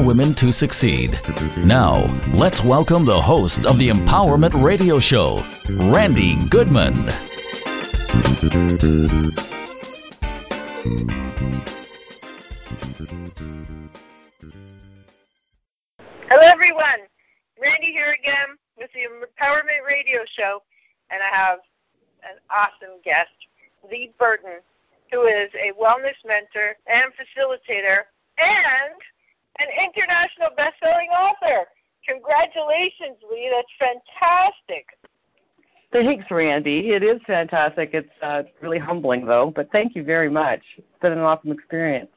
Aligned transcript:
Women 0.00 0.34
to 0.36 0.52
Succeed. 0.52 1.18
Now, 1.58 2.06
let's 2.32 2.64
welcome 2.64 3.04
the 3.04 3.20
host 3.20 3.66
of 3.66 3.78
the 3.78 3.88
Empowerment 3.88 4.62
Radio 4.62 4.98
Show, 4.98 5.44
Randi 5.68 6.36
Goodman. 6.46 7.08
Hello, 16.28 16.42
everyone. 16.42 17.00
Randi 17.60 17.92
here 17.92 18.16
again 18.18 18.56
with 18.78 18.90
the 18.92 19.00
Empowerment 19.00 19.86
Radio 19.86 20.20
Show, 20.36 20.62
and 21.10 21.22
I 21.22 21.36
have 21.36 21.58
an 22.22 22.38
awesome 22.50 23.00
guest, 23.04 23.30
Leigh 23.90 24.14
Burton, 24.18 24.60
who 25.12 25.26
is 25.26 25.50
a 25.54 25.72
wellness 25.80 26.16
mentor 26.24 26.76
and 26.86 27.12
facilitator 27.12 28.04
and 28.38 28.94
an 29.60 29.68
international 29.76 30.48
best-selling 30.56 31.08
author. 31.10 31.66
Congratulations, 32.08 33.16
Leigh. 33.30 33.50
That's 33.52 33.74
fantastic. 33.78 34.86
Thanks, 35.92 36.24
Randi. 36.30 36.90
It 36.90 37.02
is 37.02 37.20
fantastic. 37.26 37.90
It's 37.92 38.08
uh, 38.22 38.44
really 38.60 38.78
humbling, 38.78 39.26
though, 39.26 39.52
but 39.54 39.70
thank 39.72 39.94
you 39.94 40.04
very 40.04 40.30
much. 40.30 40.60
It's 40.78 40.86
been 41.02 41.12
an 41.12 41.18
awesome 41.18 41.50
experience. 41.50 42.08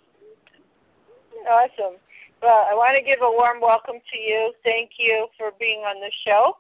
Awesome. 1.50 1.98
Well, 2.42 2.68
I 2.70 2.76
want 2.76 2.98
to 2.98 3.04
give 3.04 3.20
a 3.22 3.32
warm 3.32 3.60
welcome 3.62 3.96
to 4.12 4.18
you. 4.18 4.54
Thank 4.64 4.92
you 4.98 5.28
for 5.38 5.52
being 5.60 5.80
on 5.80 6.00
the 6.00 6.12
show. 6.26 6.58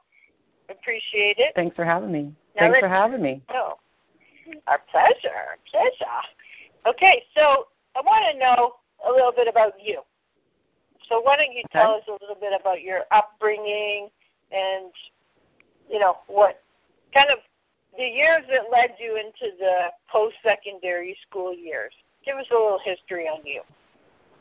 Appreciate 0.70 1.38
it. 1.38 1.53
Thanks 1.56 1.75
for 1.75 1.86
having 1.86 2.12
me. 2.12 2.34
Now 2.56 2.72
Thanks 2.72 2.80
for 2.80 2.88
having 2.88 3.22
me. 3.22 3.42
Oh, 3.50 3.73
our 4.68 4.80
pleasure. 4.90 5.30
Our 5.30 5.58
pleasure. 5.70 6.06
Okay, 6.88 7.23
so 7.36 7.68
I 7.95 8.02
want 8.02 8.34
to 8.34 8.40
know 8.40 8.75
a 9.08 9.12
little 9.12 9.31
bit 9.31 9.47
about 9.47 9.73
you. 9.81 10.02
So 11.09 11.22
why 11.22 11.38
don't 11.38 11.54
you 11.54 11.64
tell 11.72 11.92
us 11.92 12.04
a 12.08 12.12
little 12.14 12.38
bit 12.40 12.54
about 12.59 12.82
your 12.82 13.02
upbringing 13.12 14.09
and 14.52 14.92
you 15.90 16.00
know 16.00 16.18
what 16.28 16.62
kind 17.14 17.30
of 17.32 17.40
the 17.98 18.04
years 18.04 18.44
that 18.50 18.72
led 18.72 18.96
you 19.00 19.18
into 19.18 19.56
the 19.59 19.90
post-secondary 20.12 21.16
school 21.28 21.54
years. 21.54 21.94
Give 22.26 22.38
us 22.38 22.46
a 22.52 22.54
little 22.54 22.80
history 22.84 23.26
on 23.26 23.46
you. 23.46 23.62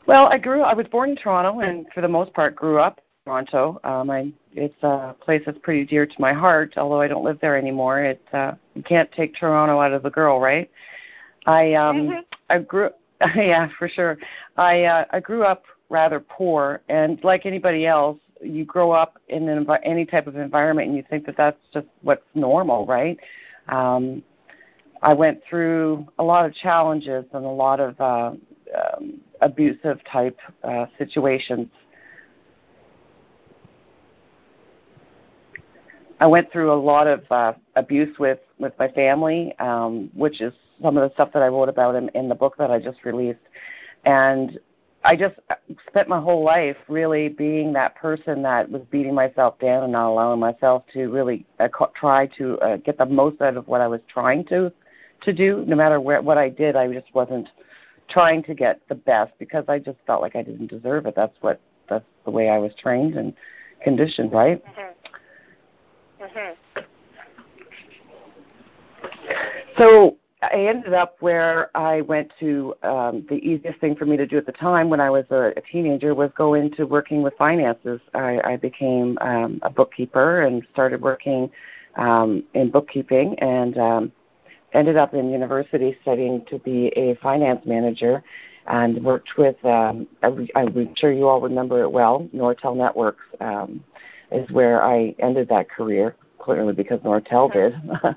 Well, 0.05 0.25
I 0.25 0.37
grew. 0.37 0.61
I 0.61 0.73
was 0.73 0.87
born 0.87 1.11
in 1.11 1.15
Toronto, 1.15 1.59
and 1.59 1.85
for 1.93 2.01
the 2.01 2.07
most 2.07 2.33
part, 2.33 2.55
grew 2.55 2.79
up 2.79 2.97
in 2.97 3.31
Toronto. 3.31 3.79
Um, 3.83 4.09
I, 4.09 4.31
it's 4.53 4.81
a 4.83 5.15
place 5.21 5.41
that's 5.45 5.57
pretty 5.59 5.85
dear 5.85 6.05
to 6.05 6.15
my 6.19 6.33
heart, 6.33 6.73
although 6.77 6.99
I 6.99 7.07
don't 7.07 7.23
live 7.23 7.39
there 7.41 7.57
anymore. 7.57 8.03
It 8.03 8.21
uh, 8.33 8.53
you 8.73 8.83
can't 8.83 9.11
take 9.11 9.35
Toronto 9.35 9.79
out 9.79 9.93
of 9.93 10.03
the 10.03 10.09
girl, 10.09 10.39
right? 10.39 10.69
I 11.45 11.73
um 11.73 11.97
mm-hmm. 11.97 12.19
I 12.49 12.59
grew 12.59 12.89
yeah 13.35 13.69
for 13.77 13.87
sure. 13.87 14.17
I 14.57 14.83
uh, 14.83 15.05
I 15.11 15.19
grew 15.19 15.43
up 15.43 15.63
rather 15.89 16.19
poor, 16.19 16.81
and 16.89 17.23
like 17.23 17.45
anybody 17.45 17.85
else, 17.85 18.17
you 18.41 18.65
grow 18.65 18.91
up 18.91 19.19
in 19.29 19.47
an 19.47 19.67
any 19.83 20.05
type 20.05 20.27
of 20.27 20.35
environment, 20.35 20.87
and 20.87 20.97
you 20.97 21.03
think 21.09 21.25
that 21.25 21.37
that's 21.37 21.59
just 21.73 21.87
what's 22.01 22.23
normal, 22.35 22.85
right? 22.85 23.17
Um, 23.69 24.23
I 25.01 25.13
went 25.13 25.41
through 25.49 26.07
a 26.17 26.23
lot 26.23 26.45
of 26.45 26.53
challenges 26.53 27.25
and 27.33 27.45
a 27.45 27.49
lot 27.49 27.79
of 27.79 27.99
uh, 27.99 28.31
um, 28.73 29.21
abusive 29.41 29.99
type 30.09 30.37
uh, 30.63 30.85
situations. 30.97 31.67
I 36.19 36.27
went 36.27 36.51
through 36.53 36.71
a 36.71 36.79
lot 36.79 37.07
of 37.07 37.23
uh, 37.29 37.53
abuse 37.75 38.17
with 38.17 38.39
with 38.59 38.73
my 38.79 38.87
family, 38.87 39.53
um, 39.59 40.09
which 40.13 40.39
is 40.39 40.53
some 40.81 40.95
of 40.95 41.07
the 41.07 41.13
stuff 41.15 41.31
that 41.33 41.43
I 41.43 41.47
wrote 41.47 41.67
about 41.67 41.95
in, 41.95 42.09
in 42.09 42.29
the 42.29 42.35
book 42.35 42.55
that 42.57 42.71
I 42.71 42.79
just 42.79 43.03
released. 43.03 43.39
And 44.05 44.57
I 45.05 45.15
just 45.17 45.35
spent 45.87 46.07
my 46.07 46.19
whole 46.19 46.43
life 46.43 46.77
really 46.87 47.27
being 47.27 47.73
that 47.73 47.95
person 47.95 48.41
that 48.43 48.69
was 48.69 48.83
beating 48.89 49.13
myself 49.13 49.59
down 49.59 49.83
and 49.83 49.91
not 49.91 50.09
allowing 50.09 50.39
myself 50.39 50.83
to 50.93 51.07
really 51.09 51.45
uh, 51.59 51.67
try 51.93 52.27
to 52.37 52.57
uh, 52.59 52.77
get 52.77 52.97
the 52.97 53.05
most 53.05 53.41
out 53.41 53.57
of 53.57 53.67
what 53.67 53.81
I 53.81 53.87
was 53.87 53.99
trying 54.07 54.45
to 54.45 54.71
to 55.21 55.33
do. 55.33 55.65
No 55.67 55.75
matter 55.75 55.99
where 55.99 56.21
what 56.21 56.37
I 56.37 56.49
did, 56.49 56.75
I 56.75 56.91
just 56.91 57.13
wasn't 57.13 57.49
trying 58.09 58.43
to 58.43 58.53
get 58.53 58.79
the 58.87 58.95
best 58.95 59.33
because 59.39 59.65
I 59.67 59.79
just 59.79 59.97
felt 60.07 60.21
like 60.21 60.35
I 60.35 60.41
didn't 60.41 60.67
deserve 60.67 61.05
it. 61.05 61.15
That's 61.15 61.35
what 61.41 61.59
that's 61.89 62.05
the 62.23 62.31
way 62.31 62.49
I 62.49 62.57
was 62.57 62.71
trained 62.79 63.15
and 63.15 63.33
conditioned, 63.83 64.31
right? 64.31 64.63
Mm-hmm. 64.65 66.23
Mm-hmm. 66.23 66.81
So 69.77 70.17
I 70.53 70.67
ended 70.67 70.93
up 70.93 71.15
where 71.19 71.75
I 71.75 72.01
went 72.01 72.31
to 72.39 72.75
um, 72.83 73.25
the 73.27 73.37
easiest 73.37 73.79
thing 73.79 73.95
for 73.95 74.05
me 74.05 74.17
to 74.17 74.27
do 74.27 74.37
at 74.37 74.45
the 74.45 74.51
time 74.51 74.87
when 74.87 74.99
I 74.99 75.09
was 75.09 75.25
a, 75.31 75.51
a 75.57 75.61
teenager 75.61 76.13
was 76.13 76.29
go 76.37 76.53
into 76.53 76.85
working 76.85 77.23
with 77.23 77.33
finances. 77.37 77.99
I, 78.13 78.39
I 78.43 78.57
became 78.57 79.17
um, 79.21 79.59
a 79.63 79.71
bookkeeper 79.71 80.41
and 80.43 80.61
started 80.71 81.01
working 81.01 81.49
um, 81.95 82.43
in 82.53 82.69
bookkeeping 82.69 83.37
and 83.39 83.79
um, 83.79 84.11
ended 84.73 84.95
up 84.95 85.15
in 85.15 85.31
university 85.31 85.97
studying 86.03 86.45
to 86.45 86.59
be 86.59 86.87
a 86.89 87.15
finance 87.15 87.65
manager 87.65 88.23
and 88.67 89.03
worked 89.03 89.37
with, 89.37 89.63
um, 89.65 90.07
I'm 90.21 90.95
sure 90.95 91.11
you 91.11 91.27
all 91.27 91.41
remember 91.41 91.81
it 91.81 91.91
well, 91.91 92.29
Nortel 92.33 92.77
Networks 92.77 93.25
um, 93.41 93.83
is 94.31 94.47
where 94.51 94.83
I 94.83 95.15
ended 95.17 95.49
that 95.49 95.67
career, 95.67 96.15
clearly 96.37 96.73
because 96.73 96.99
Nortel 96.99 97.51
did. 97.51 97.75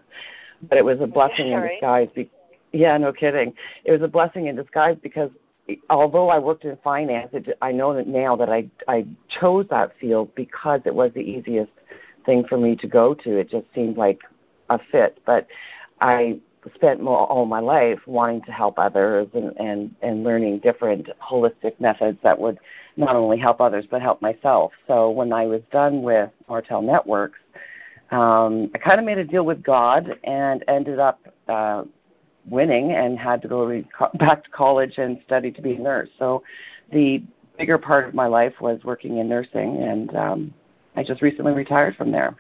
but 0.63 0.79
it 0.79 0.85
was 0.85 1.01
a 1.01 1.07
blessing 1.07 1.49
in 1.49 1.61
disguise. 1.63 2.09
Be- 2.15 2.31
yeah, 2.73 2.97
no 2.99 3.13
kidding. 3.13 3.55
It 3.85 3.93
was 3.93 4.03
a 4.03 4.09
blessing 4.09 4.47
in 4.47 4.57
disguise 4.57 4.97
because 5.03 5.31
although 5.91 6.29
I 6.29 6.39
worked 6.39 6.65
in 6.65 6.77
finance, 6.83 7.31
it, 7.33 7.57
I 7.63 7.73
know 7.73 7.95
that 7.95 8.07
now 8.07 8.37
that 8.37 8.49
I 8.49 8.69
I 8.89 9.07
chose 9.29 9.67
that 9.71 9.99
field 9.99 10.35
because 10.35 10.81
it 10.85 10.95
was 10.95 11.13
the 11.15 11.21
easiest 11.21 11.73
thing 12.25 12.45
for 12.45 12.59
me 12.59 12.77
to 12.77 12.87
go 12.87 13.15
to. 13.15 13.37
It 13.39 13.51
just 13.51 13.67
seemed 13.75 13.97
like 13.97 14.21
a 14.71 14.79
fit. 14.91 15.19
But 15.25 15.47
I 16.01 16.39
spent 16.75 17.01
more, 17.01 17.27
all 17.27 17.47
my 17.47 17.61
life 17.61 18.01
wanting 18.07 18.43
to 18.43 18.53
help 18.53 18.79
others 18.79 19.29
and, 19.35 19.57
and 19.59 19.95
and 20.03 20.25
learning 20.25 20.59
different 20.59 21.09
holistic 21.23 21.79
methods 21.81 22.19
that 22.23 22.39
would 22.39 22.59
not 22.97 23.15
only 23.15 23.39
help 23.39 23.61
others 23.61 23.87
but 23.91 24.03
help 24.03 24.21
myself. 24.21 24.73
So 24.87 25.11
when 25.11 25.33
I 25.33 25.47
was 25.47 25.63
done 25.71 26.03
with 26.03 26.31
Nortel 26.49 26.85
Networks, 26.85 27.39
um, 28.11 28.71
I 28.75 28.79
kind 28.79 28.99
of 29.01 29.05
made 29.05 29.19
a 29.19 29.25
deal 29.25 29.45
with 29.45 29.63
God 29.63 30.19
and 30.25 30.65
ended 30.69 30.99
up 30.99 31.21
uh, 31.49 31.85
winning 32.49 32.93
and 32.93 33.19
had 33.19 33.43
to 33.43 33.49
go 33.49 33.83
back 34.19 34.45
to 34.45 34.51
college 34.51 34.99
and 34.99 35.19
study 35.25 35.51
to 35.51 35.63
be 35.63 35.75
a 35.75 35.79
nurse. 35.79 36.09
So 36.19 36.43
the 36.93 37.23
bigger 37.59 37.79
part 37.79 38.07
of 38.07 38.15
my 38.15 38.27
life 38.27 38.55
was 38.61 38.81
working 38.85 39.19
in 39.19 39.29
nursing, 39.29 39.83
and 39.83 40.15
um, 40.15 40.55
I 40.95 41.03
just 41.03 41.23
recently 41.23 41.53
retired 41.53 41.97
from 41.97 42.13
there. 42.13 42.37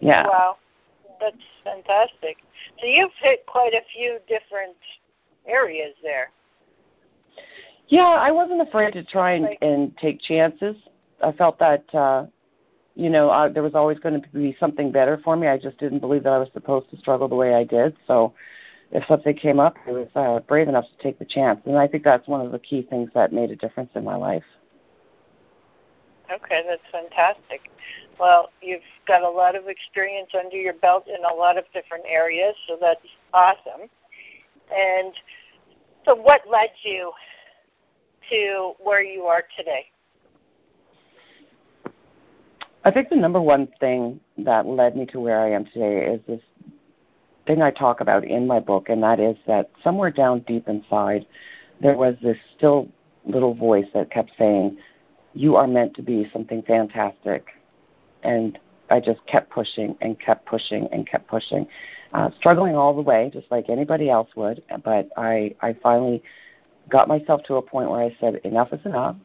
Yeah. 0.00 0.26
Wow, 0.26 0.56
that's 1.20 1.36
fantastic. 1.62 2.38
So 2.80 2.86
you've 2.86 3.10
hit 3.20 3.44
quite 3.46 3.74
a 3.74 3.82
few 3.94 4.18
different 4.26 4.76
areas 5.46 5.94
there. 6.02 6.30
Yeah, 7.88 8.02
I 8.02 8.30
wasn't 8.30 8.62
afraid 8.62 8.92
to 8.92 9.04
try 9.04 9.32
and, 9.32 9.48
and 9.60 9.96
take 9.98 10.20
chances. 10.20 10.76
I 11.22 11.32
felt 11.32 11.58
that 11.58 11.84
uh, 11.94 12.26
you 13.00 13.08
know, 13.08 13.30
I, 13.30 13.48
there 13.48 13.62
was 13.62 13.74
always 13.74 13.98
going 13.98 14.20
to 14.20 14.28
be 14.28 14.54
something 14.60 14.92
better 14.92 15.18
for 15.24 15.34
me. 15.34 15.46
I 15.46 15.56
just 15.56 15.78
didn't 15.78 16.00
believe 16.00 16.22
that 16.24 16.34
I 16.34 16.38
was 16.38 16.50
supposed 16.52 16.90
to 16.90 16.98
struggle 16.98 17.28
the 17.28 17.34
way 17.34 17.54
I 17.54 17.64
did. 17.64 17.96
So 18.06 18.34
if 18.92 19.06
something 19.06 19.34
came 19.34 19.58
up, 19.58 19.76
I 19.86 19.92
was 19.92 20.08
uh, 20.14 20.40
brave 20.40 20.68
enough 20.68 20.84
to 20.84 21.02
take 21.02 21.18
the 21.18 21.24
chance. 21.24 21.60
And 21.64 21.78
I 21.78 21.86
think 21.86 22.04
that's 22.04 22.28
one 22.28 22.44
of 22.44 22.52
the 22.52 22.58
key 22.58 22.82
things 22.82 23.10
that 23.14 23.32
made 23.32 23.50
a 23.50 23.56
difference 23.56 23.90
in 23.94 24.04
my 24.04 24.16
life. 24.16 24.44
Okay, 26.30 26.62
that's 26.68 26.82
fantastic. 26.92 27.70
Well, 28.20 28.50
you've 28.60 28.82
got 29.08 29.22
a 29.22 29.30
lot 29.30 29.56
of 29.56 29.68
experience 29.68 30.30
under 30.38 30.56
your 30.56 30.74
belt 30.74 31.06
in 31.08 31.24
a 31.24 31.34
lot 31.34 31.56
of 31.56 31.64
different 31.72 32.04
areas, 32.06 32.54
so 32.68 32.76
that's 32.78 33.00
awesome. 33.32 33.88
And 34.76 35.14
so, 36.04 36.14
what 36.14 36.42
led 36.48 36.70
you 36.82 37.12
to 38.28 38.74
where 38.78 39.02
you 39.02 39.22
are 39.22 39.42
today? 39.56 39.86
I 42.84 42.90
think 42.90 43.10
the 43.10 43.16
number 43.16 43.40
one 43.40 43.68
thing 43.78 44.20
that 44.38 44.66
led 44.66 44.96
me 44.96 45.04
to 45.06 45.20
where 45.20 45.40
I 45.40 45.50
am 45.50 45.66
today 45.66 46.06
is 46.06 46.20
this 46.26 46.40
thing 47.46 47.60
I 47.60 47.70
talk 47.70 48.00
about 48.00 48.24
in 48.24 48.46
my 48.46 48.58
book, 48.58 48.88
and 48.88 49.02
that 49.02 49.20
is 49.20 49.36
that 49.46 49.70
somewhere 49.84 50.10
down 50.10 50.40
deep 50.40 50.66
inside, 50.68 51.26
there 51.80 51.96
was 51.96 52.14
this 52.22 52.38
still 52.56 52.88
little 53.26 53.54
voice 53.54 53.86
that 53.92 54.10
kept 54.10 54.32
saying, 54.38 54.78
"You 55.34 55.56
are 55.56 55.66
meant 55.66 55.94
to 55.96 56.02
be 56.02 56.30
something 56.32 56.62
fantastic," 56.62 57.48
and 58.22 58.58
I 58.88 58.98
just 59.00 59.24
kept 59.26 59.50
pushing 59.50 59.96
and 60.00 60.18
kept 60.18 60.46
pushing 60.46 60.88
and 60.90 61.06
kept 61.06 61.28
pushing, 61.28 61.66
uh, 62.14 62.30
struggling 62.38 62.76
all 62.76 62.94
the 62.94 63.02
way, 63.02 63.30
just 63.32 63.50
like 63.50 63.68
anybody 63.68 64.10
else 64.10 64.34
would. 64.36 64.62
But 64.82 65.08
I, 65.16 65.54
I 65.60 65.74
finally 65.74 66.22
got 66.88 67.08
myself 67.08 67.42
to 67.44 67.56
a 67.56 67.62
point 67.62 67.90
where 67.90 68.00
I 68.00 68.16
said, 68.20 68.36
enough 68.36 68.72
is 68.72 68.84
enough, 68.84 69.16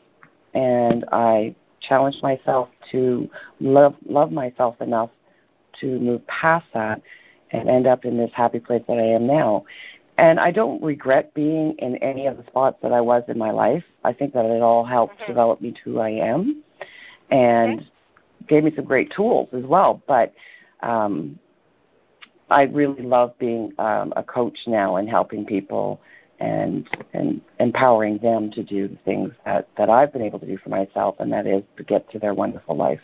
and 0.54 1.06
I 1.12 1.56
challenged 1.81 2.22
myself 2.24 2.69
to 2.92 3.30
love 3.60 3.95
love 4.07 4.31
myself 4.31 4.80
enough 4.81 5.10
to 5.81 6.00
move 6.00 6.25
past 6.27 6.66
that 6.74 7.01
and 7.51 7.69
end 7.69 7.88
up 7.88 8.06
in 8.06 8.18
this 8.18 8.31
happy 8.33 8.60
place 8.60 8.83
that 8.88 8.98
I 8.98 9.06
am 9.06 9.27
now. 9.27 9.66
And 10.18 10.39
I 10.39 10.51
don't 10.51 10.81
regret 10.81 11.33
being 11.33 11.75
in 11.80 11.98
any 11.98 12.25
of 12.27 12.38
the 12.38 12.44
spots 12.48 12.77
that 12.81 12.94
I 12.94 13.01
was 13.01 13.24
in 13.27 13.38
my 13.38 13.51
life. 13.51 13.83
I 14.04 14.13
think 14.13 14.33
that 14.33 14.45
it 14.45 14.62
all 14.62 14.86
helped 14.86 15.18
mm-hmm. 15.18 15.27
develop 15.27 15.62
me 15.62 15.72
to 15.74 15.80
who 15.83 16.00
I 16.00 16.10
am. 16.10 16.63
And 17.30 17.81
okay 17.81 17.89
gave 18.48 18.63
me 18.63 18.72
some 18.75 18.86
great 18.86 19.12
tools 19.12 19.50
as 19.54 19.63
well. 19.63 20.01
But 20.07 20.33
um, 20.81 21.39
I 22.50 22.63
really 22.63 23.01
love 23.01 23.38
being 23.39 23.74
um, 23.80 24.13
a 24.16 24.24
coach 24.24 24.57
now 24.68 24.98
and 24.98 25.10
helping 25.10 25.45
people 25.45 26.00
and 26.40 26.88
and 27.14 27.42
empowering 27.60 28.18
them 28.20 28.52
to 28.52 28.64
do 28.64 28.88
the 28.88 28.98
things 29.06 29.34
that 29.46 29.68
that 29.78 29.90
I've 29.90 30.12
been 30.12 30.22
able 30.22 30.40
to 30.40 30.46
do 30.46 30.58
for 30.58 30.70
myself, 30.70 31.16
and 31.20 31.32
that 31.32 31.48
is 31.48 31.64
to 31.78 31.84
get 31.84 32.10
to 32.12 32.20
their 32.20 32.34
wonderful 32.34 32.76
life. 32.76 33.02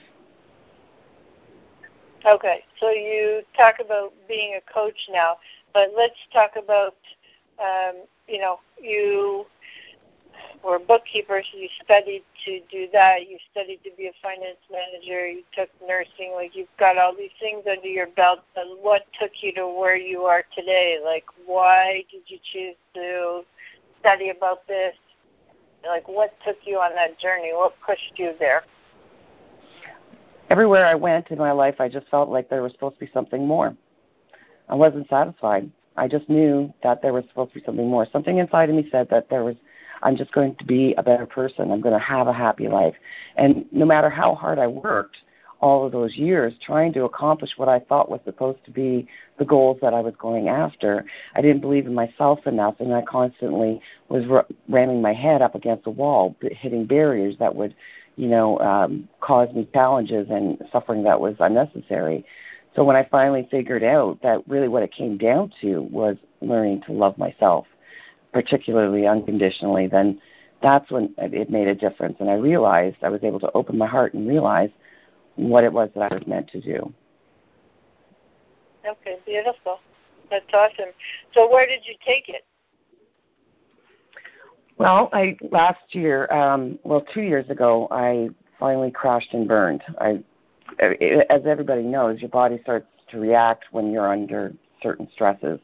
Okay, 2.26 2.64
so 2.80 2.92
you 2.92 3.42
talk 3.58 3.76
about 3.80 4.14
being 4.28 4.56
a 4.56 4.74
coach 4.74 5.10
now, 5.12 5.38
but 5.74 5.90
let's 5.98 6.20
talk 6.32 6.52
about 6.56 6.96
um, 7.60 8.04
you 8.28 8.40
know 8.40 8.60
you 8.82 9.46
were 10.64 10.80
bookkeepers, 10.80 11.46
you 11.54 11.68
studied 11.84 12.24
to 12.46 12.60
do 12.72 12.88
that, 12.94 13.28
you 13.28 13.38
studied 13.52 13.80
to 13.84 13.90
be 13.98 14.08
a 14.08 14.12
finance 14.22 14.58
manager, 14.72 15.28
you 15.28 15.44
took 15.54 15.70
nursing, 15.88 16.34
like 16.36 16.56
you've 16.56 16.68
got 16.80 16.98
all 16.98 17.16
these 17.16 17.32
things 17.40 17.64
under 17.70 17.88
your 17.88 18.08
belt. 18.08 18.40
But 18.56 18.66
what 18.82 19.06
took 19.20 19.32
you 19.42 19.54
to 19.54 19.68
where 19.68 19.98
you 19.98 20.22
are 20.22 20.44
today? 20.56 21.00
Like 21.04 21.26
why 21.46 22.04
did 22.12 22.22
you 22.28 22.38
choose 22.52 22.76
to 22.96 23.42
study 24.00 24.30
about 24.30 24.68
this? 24.68 24.96
Like 25.86 26.08
what 26.08 26.36
took 26.46 26.58
you 26.66 26.78
on 26.78 26.94
that 26.96 27.20
journey? 27.20 27.52
What 27.54 27.74
pushed 27.86 28.14
you 28.18 28.34
there? 28.40 28.64
Everywhere 30.50 30.86
I 30.86 30.96
went 30.96 31.32
in 31.32 31.38
my 31.38 31.52
life 31.52 31.76
I 31.80 31.88
just 31.88 32.08
felt 32.10 32.30
like 32.30 32.50
there 32.50 32.62
was 32.62 32.72
supposed 32.74 33.00
to 33.00 33.06
be 33.06 33.12
something 33.14 33.48
more. 33.48 33.76
I 34.70 34.76
wasn't 34.76 35.10
satisfied. 35.10 35.70
I 35.98 36.08
just 36.08 36.30
knew 36.30 36.74
that 36.84 37.02
there 37.02 37.14
was 37.14 37.26
supposed 37.28 37.54
to 37.54 37.60
be 37.60 37.66
something 37.66 37.88
more. 37.88 38.08
Something 38.12 38.38
inside 38.38 38.70
of 38.70 38.76
me 38.76 38.88
said 38.92 39.10
that 39.10 39.30
there 39.30 39.44
was 39.44 39.56
I'm 40.04 40.16
just 40.16 40.32
going 40.32 40.56
to 40.56 40.66
be 40.66 40.94
a 40.98 41.04
better 41.04 41.26
person. 41.26 41.72
I'm 41.72 41.82
going 41.82 41.98
to 41.98 42.06
have 42.06 42.28
a 42.28 42.34
happy 42.34 42.68
life. 42.68 42.96
And 43.36 43.66
no 43.72 43.86
matter 43.86 44.10
how 44.10 44.36
hard 44.36 44.60
I 44.60 44.68
worked 44.68 45.18
all 45.62 45.86
of 45.86 45.92
those 45.92 46.16
years 46.16 46.54
trying 46.66 46.92
to 46.94 47.04
accomplish 47.04 47.52
what 47.56 47.70
I 47.70 47.80
thought 47.80 48.10
was 48.10 48.20
supposed 48.26 48.66
to 48.66 48.72
be 48.72 49.08
the 49.38 49.46
goals 49.46 49.78
that 49.82 49.94
I 49.94 50.00
was 50.00 50.16
going 50.18 50.50
after, 50.50 51.06
I 51.36 51.42
didn't 51.42 51.62
believe 51.62 51.86
in 51.86 51.94
myself 51.94 52.46
enough, 52.48 52.76
and 52.80 52.94
I 52.94 53.04
constantly 53.04 53.80
was 54.10 54.26
r- 54.30 54.48
ramming 54.68 55.02
my 55.02 55.14
head 55.14 55.42
up 55.42 55.54
against 55.54 55.86
a 55.86 55.92
wall, 55.92 56.36
hitting 56.42 56.86
barriers 56.86 57.36
that 57.40 57.56
would, 57.56 57.76
you 58.16 58.28
know, 58.28 58.60
um, 58.60 59.08
cause 59.20 59.54
me 59.54 59.68
challenges 59.72 60.28
and 60.32 60.58
suffering 60.72 61.04
that 61.04 61.22
was 61.22 61.36
unnecessary. 61.40 62.26
So 62.76 62.84
when 62.84 62.96
I 62.96 63.08
finally 63.12 63.48
figured 63.52 63.84
out 63.84 64.20
that 64.24 64.48
really 64.48 64.68
what 64.68 64.84
it 64.84 64.92
came 64.92 65.18
down 65.18 65.52
to 65.62 65.84
was 65.84 66.18
learning 66.42 66.82
to 66.88 66.94
love 66.94 67.18
myself 67.18 67.68
particularly 68.34 69.08
unconditionally, 69.08 69.88
then 69.88 70.20
that's 70.62 70.90
when 70.92 71.14
it 71.18 71.50
made 71.50 71.68
a 71.68 71.76
difference. 71.76 72.18
And 72.20 72.30
I 72.30 72.36
realized 72.36 72.98
I 73.02 73.10
was 73.10 73.24
able 73.24 73.40
to 73.40 73.52
open 73.54 73.78
my 73.78 73.88
heart 73.88 74.14
and 74.14 74.28
realize 74.28 74.70
what 75.36 75.64
it 75.64 75.74
was 75.74 75.90
that 75.96 76.12
I 76.12 76.14
was 76.14 76.26
meant 76.28 76.50
to 76.52 76.62
do. 76.62 76.94
Okay, 78.88 79.18
beautiful. 79.26 79.80
That's 80.30 80.46
awesome. 80.54 80.94
So 81.34 81.52
where 81.52 81.68
did 81.68 81.82
you 81.86 81.96
take 82.06 82.30
it? 82.30 82.46
Well, 84.78 85.10
I 85.14 85.38
last 85.52 85.80
year, 85.90 86.32
um, 86.34 86.80
well, 86.84 87.06
two 87.14 87.22
years 87.22 87.48
ago, 87.50 87.88
I 87.92 88.30
finally 88.60 88.90
crashed 88.92 89.34
and 89.34 89.48
burned. 89.48 89.84
I, 90.00 90.24
as 90.80 91.42
everybody 91.46 91.84
knows, 91.84 92.20
your 92.20 92.30
body 92.30 92.60
starts 92.64 92.88
to 93.12 93.20
react 93.20 93.66
when 93.72 93.92
you're 93.92 94.12
under 94.12 94.54
certain 94.82 95.08
stresses. 95.14 95.60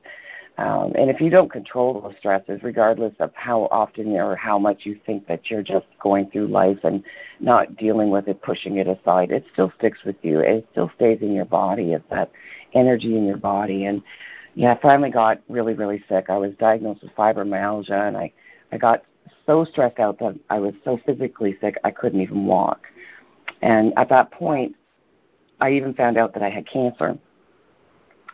Um, 0.57 0.93
and 0.95 1.11
if 1.11 1.21
you 1.21 1.29
don't 1.29 1.51
control 1.51 2.01
those 2.01 2.15
stresses, 2.17 2.63
regardless 2.63 3.13
of 3.19 3.31
how 3.35 3.67
often 3.69 4.15
or 4.15 4.35
how 4.35 4.57
much 4.57 4.85
you 4.85 4.99
think 5.05 5.27
that 5.27 5.51
you're 5.51 5.61
just 5.61 5.85
going 5.99 6.31
through 6.31 6.47
life 6.47 6.79
and 6.83 7.03
not 7.39 7.77
dealing 7.77 8.09
with 8.09 8.27
it, 8.27 8.41
pushing 8.41 8.77
it 8.77 8.87
aside, 8.87 9.31
it 9.31 9.45
still 9.53 9.71
sticks 9.77 9.99
with 10.03 10.15
you. 10.23 10.39
It 10.39 10.67
still 10.71 10.89
stays 10.95 11.19
in 11.21 11.33
your 11.33 11.45
body. 11.45 11.93
It's 11.93 12.09
that 12.09 12.31
energy 12.73 13.15
in 13.15 13.27
your 13.27 13.37
body. 13.37 13.85
And 13.85 14.01
yeah, 14.55 14.73
I 14.73 14.81
finally 14.81 15.11
got 15.11 15.41
really, 15.47 15.75
really 15.75 16.03
sick. 16.09 16.25
I 16.29 16.37
was 16.37 16.53
diagnosed 16.59 17.03
with 17.03 17.15
fibromyalgia, 17.15 18.07
and 18.07 18.17
I, 18.17 18.33
I 18.71 18.77
got 18.77 19.03
so 19.45 19.63
stressed 19.63 19.99
out 19.99 20.17
that 20.19 20.39
I 20.49 20.57
was 20.57 20.73
so 20.83 20.99
physically 21.05 21.55
sick 21.61 21.77
I 21.83 21.91
couldn't 21.91 22.21
even 22.21 22.47
walk. 22.47 22.87
And 23.61 23.93
at 23.95 24.09
that 24.09 24.31
point, 24.31 24.75
I 25.61 25.73
even 25.73 25.93
found 25.93 26.17
out 26.17 26.33
that 26.33 26.41
I 26.41 26.49
had 26.49 26.65
cancer 26.65 27.17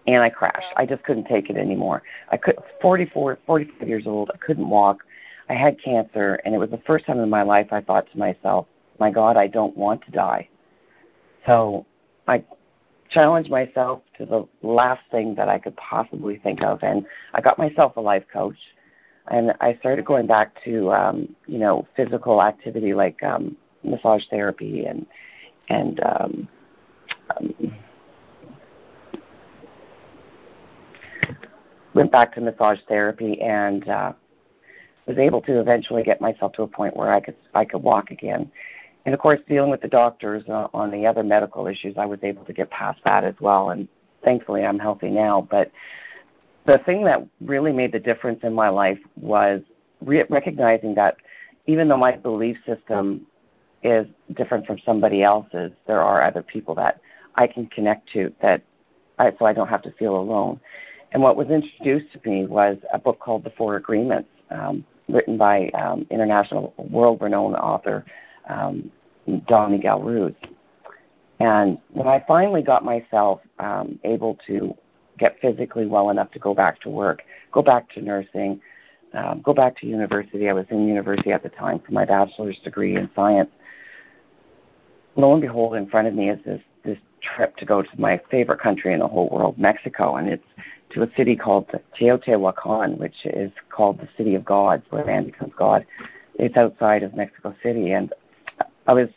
and 0.07 0.21
I 0.23 0.29
crashed. 0.29 0.73
I 0.75 0.85
just 0.85 1.03
couldn't 1.03 1.25
take 1.25 1.49
it 1.49 1.57
anymore. 1.57 2.03
I 2.29 2.37
could 2.37 2.57
44, 2.81 3.39
45 3.45 3.87
years 3.87 4.07
old. 4.07 4.31
I 4.33 4.37
couldn't 4.37 4.69
walk. 4.69 5.03
I 5.49 5.53
had 5.53 5.81
cancer, 5.81 6.39
and 6.45 6.55
it 6.55 6.57
was 6.57 6.69
the 6.69 6.81
first 6.85 7.05
time 7.05 7.19
in 7.19 7.29
my 7.29 7.43
life 7.43 7.67
I 7.71 7.81
thought 7.81 8.09
to 8.11 8.17
myself, 8.17 8.67
"My 8.99 9.11
God, 9.11 9.37
I 9.37 9.47
don't 9.47 9.75
want 9.75 10.03
to 10.05 10.11
die." 10.11 10.47
So 11.45 11.85
I 12.27 12.43
challenged 13.09 13.49
myself 13.49 14.01
to 14.17 14.25
the 14.25 14.47
last 14.61 15.01
thing 15.11 15.35
that 15.35 15.49
I 15.49 15.59
could 15.59 15.75
possibly 15.75 16.37
think 16.37 16.63
of, 16.63 16.81
and 16.81 17.05
I 17.33 17.41
got 17.41 17.57
myself 17.57 17.97
a 17.97 18.01
life 18.01 18.23
coach, 18.31 18.57
and 19.27 19.53
I 19.59 19.75
started 19.75 20.05
going 20.05 20.27
back 20.27 20.63
to 20.63 20.91
um, 20.93 21.35
you 21.45 21.59
know 21.59 21.87
physical 21.95 22.41
activity 22.41 22.93
like 22.93 23.21
um, 23.23 23.57
massage 23.83 24.23
therapy 24.29 24.85
and 24.85 25.05
and 25.69 25.99
um, 26.01 26.47
um, 27.35 27.73
went 31.93 32.11
back 32.11 32.33
to 32.35 32.41
massage 32.41 32.79
therapy 32.87 33.41
and 33.41 33.87
uh, 33.87 34.13
was 35.05 35.17
able 35.17 35.41
to 35.41 35.59
eventually 35.59 36.03
get 36.03 36.21
myself 36.21 36.53
to 36.53 36.63
a 36.63 36.67
point 36.67 36.95
where 36.95 37.13
I 37.13 37.19
could 37.19 37.35
I 37.53 37.65
could 37.65 37.83
walk 37.83 38.11
again. 38.11 38.51
And 39.05 39.13
of 39.13 39.19
course, 39.19 39.39
dealing 39.47 39.69
with 39.69 39.81
the 39.81 39.87
doctors 39.87 40.43
uh, 40.47 40.67
on 40.73 40.89
the 40.89 41.05
other 41.05 41.23
medical 41.23 41.67
issues, 41.67 41.95
I 41.97 42.05
was 42.05 42.19
able 42.23 42.45
to 42.45 42.53
get 42.53 42.69
past 42.69 42.99
that 43.03 43.23
as 43.23 43.35
well. 43.39 43.71
And 43.71 43.87
thankfully, 44.23 44.65
I'm 44.65 44.79
healthy 44.79 45.09
now. 45.09 45.45
But 45.49 45.71
the 46.65 46.77
thing 46.79 47.03
that 47.05 47.25
really 47.41 47.73
made 47.73 47.91
the 47.91 47.99
difference 47.99 48.39
in 48.43 48.53
my 48.53 48.69
life 48.69 48.99
was 49.17 49.61
re- 50.01 50.23
recognizing 50.29 50.95
that 50.95 51.17
even 51.67 51.89
though 51.89 51.97
my 51.97 52.13
belief 52.13 52.57
system 52.65 53.27
is 53.83 54.07
different 54.35 54.65
from 54.65 54.79
somebody 54.85 55.23
else's, 55.23 55.71
there 55.85 56.01
are 56.01 56.21
other 56.21 56.41
people 56.41 56.73
that 56.75 57.01
I 57.35 57.47
can 57.47 57.67
connect 57.67 58.09
to 58.13 58.33
that 58.41 58.61
I, 59.19 59.33
so 59.37 59.45
I 59.45 59.53
don't 59.53 59.67
have 59.67 59.81
to 59.83 59.91
feel 59.91 60.15
alone. 60.15 60.59
And 61.13 61.21
what 61.21 61.37
was 61.37 61.49
introduced 61.49 62.11
to 62.13 62.29
me 62.29 62.45
was 62.45 62.77
a 62.91 62.97
book 62.97 63.19
called 63.19 63.43
The 63.43 63.51
Four 63.51 63.75
Agreements, 63.75 64.29
um, 64.49 64.83
written 65.07 65.37
by 65.37 65.69
um, 65.69 66.07
international 66.09 66.73
world 66.77 67.21
renowned 67.21 67.55
author 67.55 68.03
um, 68.49 68.91
Don 69.47 69.71
Miguel 69.71 70.01
Ruiz. 70.01 70.33
And 71.39 71.77
when 71.89 72.07
I 72.07 72.23
finally 72.27 72.63
got 72.63 72.83
myself 72.83 73.41
um, 73.59 73.99
able 74.03 74.39
to 74.47 74.75
get 75.19 75.39
physically 75.39 75.85
well 75.85 76.09
enough 76.09 76.31
to 76.31 76.39
go 76.39 76.55
back 76.55 76.81
to 76.81 76.89
work, 76.89 77.21
go 77.51 77.61
back 77.61 77.89
to 77.93 78.01
nursing, 78.01 78.59
um, 79.13 79.41
go 79.43 79.53
back 79.53 79.77
to 79.81 79.87
university, 79.87 80.49
I 80.49 80.53
was 80.53 80.65
in 80.71 80.87
university 80.87 81.31
at 81.31 81.43
the 81.43 81.49
time 81.49 81.79
for 81.79 81.91
my 81.91 82.05
bachelor's 82.05 82.57
degree 82.63 82.95
in 82.95 83.07
science. 83.15 83.49
Lo 85.15 85.33
and 85.33 85.41
behold, 85.41 85.75
in 85.75 85.87
front 85.87 86.07
of 86.07 86.15
me 86.15 86.31
is 86.31 86.43
this 86.43 86.61
trip 87.23 87.57
to 87.57 87.65
go 87.65 87.81
to 87.81 87.89
my 87.97 88.21
favorite 88.29 88.59
country 88.59 88.93
in 88.93 88.99
the 88.99 89.07
whole 89.07 89.29
world, 89.29 89.57
Mexico, 89.57 90.15
and 90.15 90.29
it's 90.29 90.45
to 90.91 91.01
a 91.01 91.09
city 91.15 91.35
called 91.35 91.67
Teotihuacan, 91.99 92.97
which 92.97 93.25
is 93.25 93.51
called 93.69 93.99
the 93.99 94.07
City 94.15 94.35
of 94.35 94.45
Gods, 94.45 94.83
where 94.91 95.03
man 95.05 95.25
becomes 95.25 95.53
God. 95.57 95.85
It's 96.35 96.55
outside 96.55 97.03
of 97.03 97.15
Mexico 97.15 97.55
City, 97.63 97.91
and 97.91 98.13
I 98.85 98.93
was 98.93 99.09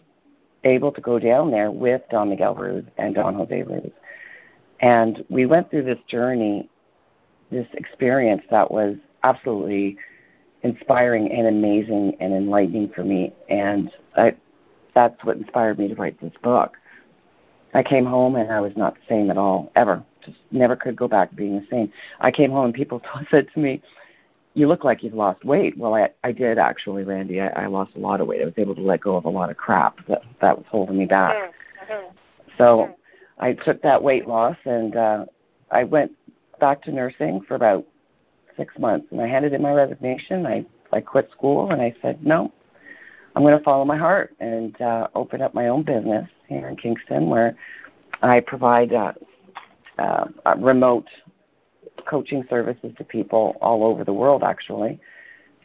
able 0.65 0.93
to 0.93 1.01
go 1.01 1.19
down 1.19 1.51
there 1.51 1.71
with 1.71 2.03
Don 2.11 2.31
Miguel 2.31 2.55
Ruiz 2.55 2.85
and 2.97 3.15
Don 3.15 3.35
Jose 3.35 3.63
Ruiz. 3.63 3.93
And 4.81 5.25
we 5.29 5.47
went 5.47 5.71
through 5.71 5.85
this 5.85 5.99
journey, 6.07 6.69
this 7.51 7.67
experience 7.75 8.43
that 8.51 8.71
was 8.71 8.97
absolutely 9.23 9.97
inspiring 10.63 11.31
and 11.31 11.47
amazing 11.47 12.17
and 12.21 12.33
enlightening 12.33 12.89
for 12.91 13.05
me. 13.05 13.33
And 13.49 13.91
I, 14.17 14.35
that's 14.95 15.23
what 15.25 15.37
inspired 15.37 15.79
me 15.79 15.89
to 15.89 15.95
write 15.95 16.21
this 16.21 16.33
book. 16.43 16.77
I 17.77 17.83
came 17.83 18.07
home 18.07 18.37
and 18.37 18.51
I 18.51 18.59
was 18.61 18.73
not 18.75 18.95
the 18.95 19.01
same 19.07 19.31
at 19.31 19.37
all, 19.37 19.71
ever. 19.77 20.03
Just 20.25 20.39
never 20.51 20.77
could 20.77 20.97
go 20.97 21.07
back 21.07 21.29
to 21.29 21.37
being 21.37 21.61
the 21.61 21.67
same. 21.71 21.93
I 22.21 22.31
came 22.31 22.51
home 22.51 22.65
and 22.65 22.75
people 22.75 23.03
said 23.31 23.49
to 23.53 23.61
me, 23.61 23.83
you 24.55 24.67
look 24.67 24.83
like 24.83 25.03
you've 25.03 25.13
lost 25.13 25.45
weight. 25.45 25.77
Well, 25.77 25.95
I, 25.95 26.09
I 26.25 26.33
did 26.33 26.57
actually, 26.57 27.05
Randi. 27.05 27.39
I, 27.43 27.49
I 27.49 27.67
lost 27.67 27.93
a 27.95 27.99
lot 27.99 28.23
of 28.23 28.29
weight. 28.29 28.41
I 28.41 28.47
was 28.47 28.55
able 28.57 28.75
to 28.77 28.81
let 28.81 29.03
go 29.03 29.17
of 29.17 29.27
a 29.27 29.29
lot 29.29 29.51
of 29.51 29.59
crap 29.59 29.99
that 30.07 30.23
that 30.41 30.57
was 30.57 30.65
holding 30.71 30.97
me 30.97 31.05
back. 31.05 31.37
Mm-hmm. 31.37 32.17
So 32.57 32.65
mm-hmm. 32.65 32.93
I 33.39 33.53
took 33.53 33.83
that 33.83 34.03
weight 34.03 34.27
loss 34.27 34.57
and 34.65 34.97
uh, 34.97 35.27
I 35.71 35.85
went 35.85 36.13
back 36.59 36.81
to 36.85 36.93
nursing 36.93 37.43
for 37.47 37.57
about 37.57 37.85
six 38.57 38.73
months, 38.79 39.09
and 39.11 39.21
I 39.21 39.27
handed 39.27 39.53
in 39.53 39.61
my 39.61 39.73
resignation. 39.73 40.47
I 40.47 40.65
I 40.93 41.03
quit 41.03 41.31
school 41.31 41.71
and 41.71 41.83
I 41.83 41.95
said 42.01 42.25
no. 42.25 42.51
I'm 43.37 43.43
going 43.43 43.57
to 43.57 43.63
follow 43.63 43.85
my 43.85 43.99
heart 43.99 44.35
and 44.41 44.81
uh, 44.81 45.09
open 45.15 45.43
up 45.43 45.53
my 45.53 45.69
own 45.69 45.83
business 45.83 46.27
here 46.49 46.69
in 46.69 46.77
Kingston, 46.77 47.29
where 47.29 47.55
I 48.23 48.41
provide 48.41 48.95
uh, 48.95 49.13
uh, 49.99 50.25
remote 50.57 51.07
coaching 52.09 52.47
services 52.49 52.95
to 52.97 53.05
people 53.05 53.59
all 53.61 53.85
over 53.85 54.05
the 54.05 54.13
world, 54.13 54.43
actually, 54.43 54.99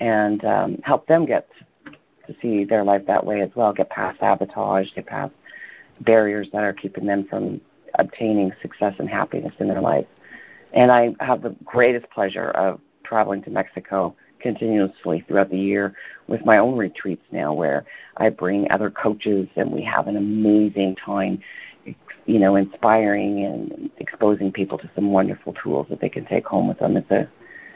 and 0.01 0.43
um, 0.43 0.79
help 0.83 1.07
them 1.07 1.25
get 1.25 1.47
to 2.27 2.35
see 2.41 2.65
their 2.65 2.83
life 2.83 3.03
that 3.07 3.25
way 3.25 3.39
as 3.39 3.49
well, 3.55 3.71
get 3.71 3.89
past 3.89 4.19
sabotage, 4.19 4.87
get 4.93 5.05
past 5.05 5.33
barriers 6.01 6.49
that 6.51 6.65
are 6.65 6.73
keeping 6.73 7.05
them 7.05 7.25
from 7.29 7.61
obtaining 7.99 8.51
success 8.61 8.95
and 8.99 9.07
happiness 9.07 9.53
in 9.59 9.69
their 9.69 9.81
life. 9.81 10.05
And 10.73 10.91
I 10.91 11.15
have 11.21 11.41
the 11.41 11.55
greatest 11.63 12.09
pleasure 12.09 12.49
of 12.51 12.81
traveling 13.05 13.41
to 13.43 13.49
Mexico 13.49 14.13
continuously 14.41 15.23
throughout 15.27 15.49
the 15.49 15.57
year 15.57 15.95
with 16.27 16.45
my 16.45 16.57
own 16.57 16.77
retreats 16.77 17.23
now 17.31 17.53
where 17.53 17.85
I 18.17 18.29
bring 18.29 18.69
other 18.71 18.89
coaches 18.89 19.47
and 19.55 19.71
we 19.71 19.83
have 19.83 20.07
an 20.07 20.17
amazing 20.17 20.95
time 20.95 21.41
you 22.25 22.39
know, 22.39 22.55
inspiring 22.55 23.45
and 23.45 23.89
exposing 23.97 24.51
people 24.51 24.77
to 24.77 24.89
some 24.95 25.11
wonderful 25.11 25.53
tools 25.53 25.87
that 25.89 25.99
they 25.99 26.09
can 26.09 26.25
take 26.25 26.45
home 26.45 26.67
with 26.67 26.79
them. 26.79 26.97
It's 26.97 27.11
a 27.11 27.29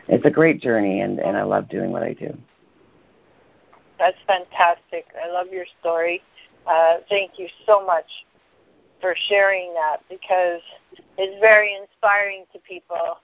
it's 0.08 0.26
a 0.26 0.30
great 0.30 0.62
journey, 0.62 1.02
and 1.02 1.20
and 1.20 1.36
I 1.36 1.44
love 1.44 1.68
doing 1.68 1.92
what 1.92 2.04
I 2.04 2.14
do. 2.14 2.38
That's 3.98 4.18
fantastic. 4.28 5.08
I 5.22 5.32
love 5.32 5.48
your 5.52 5.66
story. 5.80 6.22
Uh, 6.68 6.98
thank 7.10 7.40
you 7.40 7.48
so 7.66 7.86
much 7.86 8.06
for 9.02 9.16
sharing 9.28 9.74
that 9.74 9.98
because 10.10 10.62
it's 11.18 11.40
very 11.40 11.76
inspiring 11.76 12.46
to 12.54 12.60
people, 12.60 13.18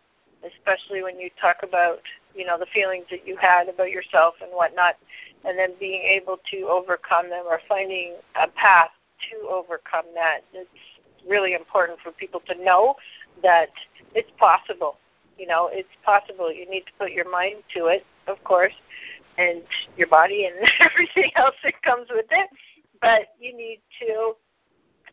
especially 0.46 1.04
when 1.04 1.20
you 1.20 1.30
talk 1.40 1.58
about 1.64 2.02
you 2.36 2.46
know 2.46 2.58
the 2.58 2.66
feelings 2.68 3.06
that 3.12 3.28
you 3.28 3.38
had 3.38 3.70
about 3.70 3.92
yourself 3.92 4.36
and 4.42 4.52
whatnot, 4.52 4.98
and 5.46 5.58
then 5.58 5.72
being 5.80 6.02
able 6.04 6.38
to 6.52 6.68
overcome 6.70 7.30
them 7.30 7.46
or 7.48 7.60
finding 7.68 8.16
a 8.42 8.48
path 8.48 8.90
to 9.30 9.48
overcome 9.48 10.06
that. 10.16 10.42
It's 10.54 10.70
really 11.28 11.54
important 11.54 12.00
for 12.04 12.12
people 12.12 12.42
to 12.48 12.64
know 12.64 12.96
that 13.44 13.70
it's 14.16 14.32
possible. 14.38 14.98
You 15.38 15.48
know, 15.48 15.70
it's 15.72 15.90
possible. 16.04 16.52
You 16.52 16.70
need 16.70 16.82
to 16.82 16.92
put 17.00 17.12
your 17.12 17.30
mind 17.30 17.64
to 17.76 17.88
it, 17.88 18.06
of 18.28 18.44
course, 18.44 18.74
and 19.38 19.62
your 19.98 20.08
body 20.08 20.46
and 20.46 20.56
everything 20.80 21.32
else 21.36 21.56
that 21.64 21.82
comes 21.82 22.08
with 22.10 22.28
it. 22.30 22.50
But 23.02 23.30
you 23.40 23.56
need 23.56 23.82
to, 24.02 24.34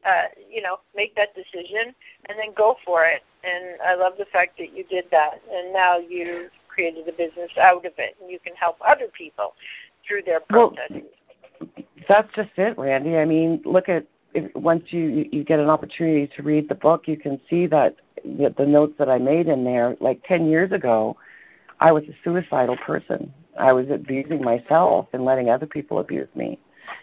uh, 0.07 0.25
you 0.51 0.61
know, 0.61 0.79
make 0.95 1.15
that 1.17 1.35
decision 1.35 1.95
and 2.29 2.39
then 2.39 2.53
go 2.55 2.77
for 2.85 3.07
it. 3.07 3.23
And 3.45 3.81
I 3.85 3.95
love 3.95 4.15
the 4.19 4.27
fact 4.27 4.59
that 4.59 4.77
you 4.77 4.85
did 4.85 5.07
that, 5.11 5.41
and 5.53 5.73
now 5.73 5.99
you 5.99 6.49
created 6.69 7.09
a 7.09 7.13
business 7.13 7.51
out 7.61 7.87
of 7.87 7.93
it, 7.99 8.17
and 8.21 8.31
you 8.31 8.39
can 8.39 8.55
help 8.55 8.77
other 8.87 9.07
people 9.09 9.55
through 10.07 10.23
their 10.23 10.41
process. 10.41 10.91
Well, 10.91 11.69
that's 12.09 12.33
just 12.35 12.51
it, 12.57 12.79
Randi. 12.79 13.17
I 13.17 13.25
mean, 13.25 13.61
look 13.65 13.89
at 13.89 14.07
if, 14.35 14.55
once 14.55 14.85
you 14.89 15.29
you 15.31 15.45
get 15.45 15.61
an 15.61 15.69
opportunity 15.69 16.27
to 16.37 16.43
read 16.43 16.69
the 16.69 16.75
book, 16.75 17.07
you 17.07 17.17
can 17.17 17.41
see 17.49 17.67
that 17.67 17.97
the, 18.25 18.55
the 18.57 18.67
notes 18.67 18.95
that 18.99 19.09
I 19.09 19.19
made 19.19 19.49
in 19.49 19.65
there, 19.65 19.97
like 20.01 20.23
10 20.27 20.49
years 20.49 20.73
ago, 20.73 21.17
I 21.81 21.93
was 21.93 22.05
a 22.05 22.15
suicidal 22.25 22.77
person. 22.77 23.33
I 23.59 23.73
was 23.73 23.89
abusing 23.91 24.43
myself 24.43 25.09
and 25.13 25.25
letting 25.25 25.51
other 25.51 25.67
people 25.67 25.99
abuse 25.99 26.29
me. 26.35 26.59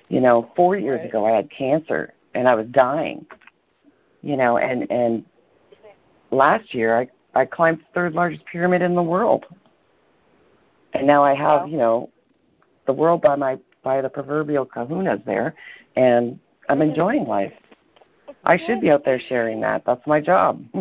You 0.09 0.21
know, 0.21 0.51
four 0.55 0.77
years 0.77 0.99
right. 0.99 1.09
ago, 1.09 1.25
I 1.25 1.31
had 1.31 1.49
cancer 1.51 2.13
and 2.33 2.47
I 2.47 2.55
was 2.55 2.67
dying. 2.67 3.25
You 4.21 4.37
know, 4.37 4.57
and 4.57 4.89
and 4.91 5.23
last 6.31 6.73
year 6.73 6.97
I 6.97 7.07
I 7.33 7.45
climbed 7.45 7.79
the 7.79 7.85
third 7.93 8.13
largest 8.13 8.45
pyramid 8.45 8.81
in 8.81 8.95
the 8.95 9.03
world, 9.03 9.45
and 10.93 11.05
now 11.05 11.23
I 11.23 11.33
have 11.35 11.61
wow. 11.61 11.65
you 11.65 11.77
know 11.77 12.09
the 12.85 12.93
world 12.93 13.21
by 13.21 13.35
my 13.35 13.57
by 13.83 14.01
the 14.01 14.09
proverbial 14.09 14.65
kahunas 14.65 15.23
there, 15.25 15.55
and 15.95 16.39
I'm 16.69 16.81
enjoying 16.81 17.25
life. 17.25 17.53
I 18.43 18.57
should 18.57 18.81
be 18.81 18.91
out 18.91 19.03
there 19.03 19.19
sharing 19.27 19.59
that. 19.61 19.83
That's 19.85 20.05
my 20.05 20.21
job. 20.21 20.63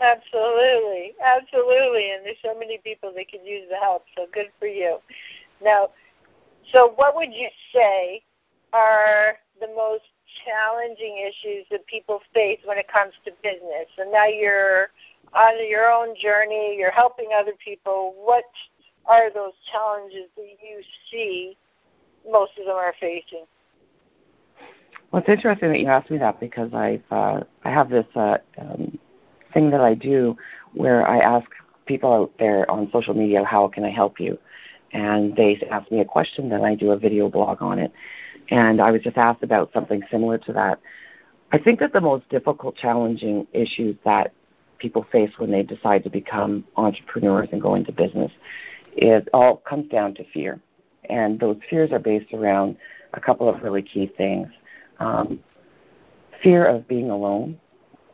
absolutely, 0.00 1.14
absolutely. 1.22 2.12
And 2.12 2.24
there's 2.24 2.36
so 2.44 2.58
many 2.58 2.78
people 2.78 3.12
that 3.16 3.30
could 3.30 3.44
use 3.44 3.64
the 3.70 3.76
help. 3.76 4.04
So 4.16 4.26
good 4.32 4.48
for 4.58 4.66
you. 4.66 4.98
Now, 5.62 5.90
so 6.72 6.92
what 6.96 7.14
would 7.16 7.32
you 7.32 7.48
say 7.74 8.22
are 8.72 9.38
the 9.60 9.68
most 9.68 10.04
challenging 10.44 11.18
issues 11.18 11.66
that 11.70 11.86
people 11.86 12.20
face 12.32 12.60
when 12.64 12.78
it 12.78 12.88
comes 12.88 13.12
to 13.24 13.32
business? 13.42 13.88
And 13.98 14.12
now 14.12 14.26
you're 14.26 14.90
on 15.34 15.68
your 15.68 15.90
own 15.90 16.14
journey. 16.20 16.76
You're 16.78 16.90
helping 16.90 17.30
other 17.38 17.52
people. 17.64 18.14
What 18.16 18.44
are 19.06 19.32
those 19.32 19.52
challenges 19.72 20.28
that 20.36 20.56
you 20.62 20.82
see 21.10 21.56
most 22.30 22.52
of 22.58 22.66
them 22.66 22.76
are 22.76 22.94
facing? 23.00 23.44
Well, 25.10 25.20
it's 25.20 25.28
interesting 25.28 25.70
that 25.70 25.80
you 25.80 25.86
asked 25.86 26.10
me 26.10 26.18
that 26.18 26.38
because 26.38 26.72
I've 26.72 27.02
uh, 27.10 27.40
I 27.64 27.70
have 27.70 27.90
this 27.90 28.06
uh, 28.14 28.38
um, 28.58 28.98
thing 29.52 29.70
that 29.70 29.80
I 29.80 29.94
do 29.94 30.36
where 30.72 31.06
I 31.06 31.18
ask 31.18 31.48
people 31.86 32.12
out 32.12 32.32
there 32.38 32.70
on 32.70 32.88
social 32.92 33.14
media 33.14 33.42
how 33.44 33.66
can 33.66 33.84
I 33.84 33.90
help 33.90 34.20
you, 34.20 34.38
and 34.92 35.34
they 35.34 35.60
ask 35.70 35.90
me 35.90 36.00
a 36.00 36.04
question, 36.04 36.48
then 36.48 36.64
I 36.64 36.76
do 36.76 36.92
a 36.92 36.96
video 36.96 37.28
blog 37.28 37.60
on 37.60 37.80
it, 37.80 37.92
and 38.50 38.80
I 38.80 38.90
was 38.90 39.02
just 39.02 39.16
asked 39.16 39.42
about 39.42 39.72
something 39.72 40.02
similar 40.10 40.38
to 40.38 40.52
that. 40.52 40.80
I 41.52 41.58
think 41.58 41.80
that 41.80 41.92
the 41.92 42.00
most 42.00 42.28
difficult, 42.28 42.76
challenging 42.76 43.46
issues 43.52 43.96
that 44.04 44.32
people 44.78 45.06
face 45.10 45.30
when 45.38 45.50
they 45.50 45.62
decide 45.62 46.04
to 46.04 46.10
become 46.10 46.64
entrepreneurs 46.76 47.48
and 47.52 47.60
go 47.60 47.74
into 47.74 47.92
business 47.92 48.32
it 48.96 49.28
all 49.32 49.56
comes 49.58 49.88
down 49.88 50.14
to 50.14 50.24
fear, 50.32 50.60
and 51.08 51.38
those 51.38 51.56
fears 51.68 51.92
are 51.92 51.98
based 51.98 52.32
around 52.32 52.76
a 53.14 53.20
couple 53.20 53.48
of 53.48 53.62
really 53.62 53.82
key 53.82 54.10
things 54.16 54.48
um, 54.98 55.40
fear 56.42 56.64
of 56.66 56.86
being 56.86 57.10
alone, 57.10 57.58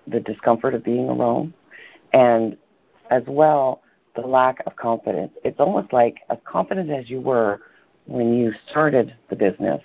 the 0.06 0.20
discomfort 0.20 0.74
of 0.74 0.84
being 0.84 1.08
alone, 1.08 1.52
and 2.12 2.56
as 3.10 3.22
well 3.26 3.82
the 4.14 4.20
lack 4.22 4.62
of 4.66 4.76
confidence. 4.76 5.32
It's 5.44 5.60
almost 5.60 5.92
like 5.92 6.18
as 6.30 6.38
confident 6.44 6.90
as 6.90 7.10
you 7.10 7.20
were 7.20 7.60
when 8.06 8.34
you 8.34 8.52
started 8.70 9.14
the 9.28 9.36
business, 9.36 9.82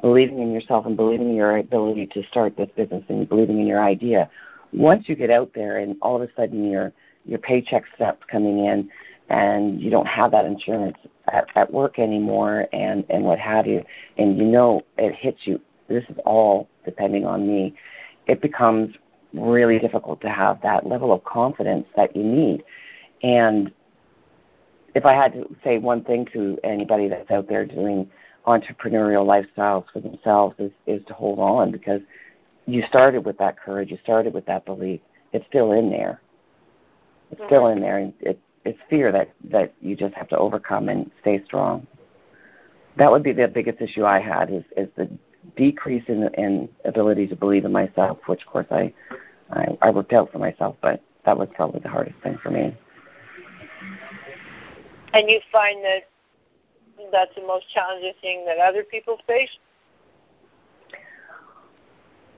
believing 0.00 0.40
in 0.40 0.52
yourself 0.52 0.86
and 0.86 0.96
believing 0.96 1.30
in 1.30 1.34
your 1.36 1.58
ability 1.58 2.06
to 2.08 2.22
start 2.24 2.56
this 2.56 2.70
business 2.76 3.04
and 3.08 3.28
believing 3.28 3.60
in 3.60 3.66
your 3.66 3.82
idea. 3.82 4.30
Once 4.72 5.08
you 5.08 5.16
get 5.16 5.30
out 5.30 5.50
there 5.54 5.78
and 5.78 5.96
all 6.00 6.16
of 6.16 6.22
a 6.22 6.32
sudden 6.34 6.70
your 6.70 6.92
your 7.26 7.38
paycheck 7.38 7.84
stops 7.94 8.24
coming 8.30 8.64
in 8.64 8.88
and 9.28 9.80
you 9.80 9.90
don't 9.90 10.06
have 10.06 10.30
that 10.30 10.44
insurance 10.44 10.96
at, 11.32 11.46
at 11.54 11.72
work 11.72 11.98
anymore 11.98 12.66
and 12.72 13.04
and 13.10 13.24
what 13.24 13.38
have 13.38 13.66
you 13.66 13.84
and 14.16 14.38
you 14.38 14.44
know 14.44 14.82
it 14.96 15.14
hits 15.14 15.40
you 15.44 15.60
this 15.90 16.04
is 16.08 16.16
all 16.24 16.68
depending 16.84 17.26
on 17.26 17.46
me, 17.46 17.74
it 18.26 18.40
becomes 18.40 18.94
really 19.34 19.78
difficult 19.78 20.20
to 20.22 20.30
have 20.30 20.62
that 20.62 20.86
level 20.86 21.12
of 21.12 21.22
confidence 21.24 21.86
that 21.96 22.14
you 22.16 22.22
need. 22.22 22.62
And 23.22 23.70
if 24.94 25.04
I 25.04 25.12
had 25.12 25.32
to 25.34 25.54
say 25.62 25.78
one 25.78 26.02
thing 26.04 26.26
to 26.32 26.58
anybody 26.64 27.08
that's 27.08 27.30
out 27.30 27.48
there 27.48 27.66
doing 27.66 28.08
entrepreneurial 28.50 29.24
lifestyles 29.24 29.84
for 29.92 30.00
themselves 30.00 30.54
is, 30.58 30.70
is 30.86 31.04
to 31.06 31.14
hold 31.14 31.38
on 31.38 31.70
because 31.70 32.00
you 32.66 32.82
started 32.88 33.24
with 33.24 33.38
that 33.38 33.58
courage, 33.58 33.90
you 33.90 33.98
started 34.02 34.32
with 34.32 34.46
that 34.46 34.64
belief. 34.64 35.00
It's 35.32 35.46
still 35.48 35.72
in 35.72 35.90
there. 35.90 36.20
It's 37.30 37.40
still 37.46 37.68
in 37.68 37.80
there 37.80 37.98
and 37.98 38.12
it, 38.20 38.38
it's 38.64 38.78
fear 38.88 39.10
that, 39.12 39.30
that 39.50 39.72
you 39.80 39.96
just 39.96 40.14
have 40.14 40.28
to 40.28 40.38
overcome 40.38 40.88
and 40.88 41.10
stay 41.20 41.42
strong. 41.44 41.86
That 42.96 43.10
would 43.10 43.22
be 43.22 43.32
the 43.32 43.48
biggest 43.48 43.80
issue 43.80 44.04
I 44.04 44.20
had 44.20 44.52
is, 44.52 44.64
is 44.76 44.88
the 44.96 45.08
decrease 45.56 46.04
in, 46.08 46.28
in 46.34 46.68
ability 46.84 47.26
to 47.28 47.36
believe 47.36 47.64
in 47.64 47.72
myself, 47.72 48.18
which 48.26 48.42
of 48.42 48.48
course 48.48 48.66
I, 48.70 48.92
I 49.50 49.78
I 49.82 49.90
worked 49.90 50.12
out 50.12 50.30
for 50.32 50.38
myself, 50.38 50.76
but 50.80 51.02
that 51.24 51.36
was 51.38 51.48
probably 51.54 51.80
the 51.80 51.88
hardest 51.88 52.16
thing 52.22 52.38
for 52.42 52.50
me. 52.50 52.76
And 55.12 55.28
you 55.28 55.40
find 55.50 55.82
that 55.84 56.09
that's 57.10 57.34
the 57.34 57.42
most 57.42 57.68
challenging 57.72 58.12
thing 58.20 58.44
that 58.46 58.58
other 58.58 58.84
people 58.84 59.18
face. 59.26 59.50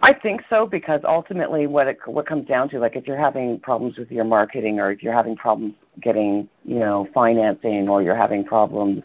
I 0.05 0.13
think 0.13 0.43
so 0.51 0.67
because 0.67 1.01
ultimately, 1.05 1.69
what 1.69 1.87
it 1.87 1.99
what 2.07 2.27
comes 2.27 2.49
down 2.49 2.69
to, 2.71 2.81
like 2.81 2.97
if 2.97 3.07
you're 3.07 3.17
having 3.17 3.61
problems 3.61 3.99
with 3.99 4.11
your 4.11 4.25
marketing, 4.25 4.81
or 4.81 4.91
if 4.91 5.03
you're 5.03 5.13
having 5.13 5.37
problems 5.37 5.75
getting, 6.01 6.49
you 6.65 6.81
know, 6.81 7.09
financing, 7.15 7.89
or 7.89 8.03
you're 8.03 8.17
having 8.17 8.45
problems 8.45 9.05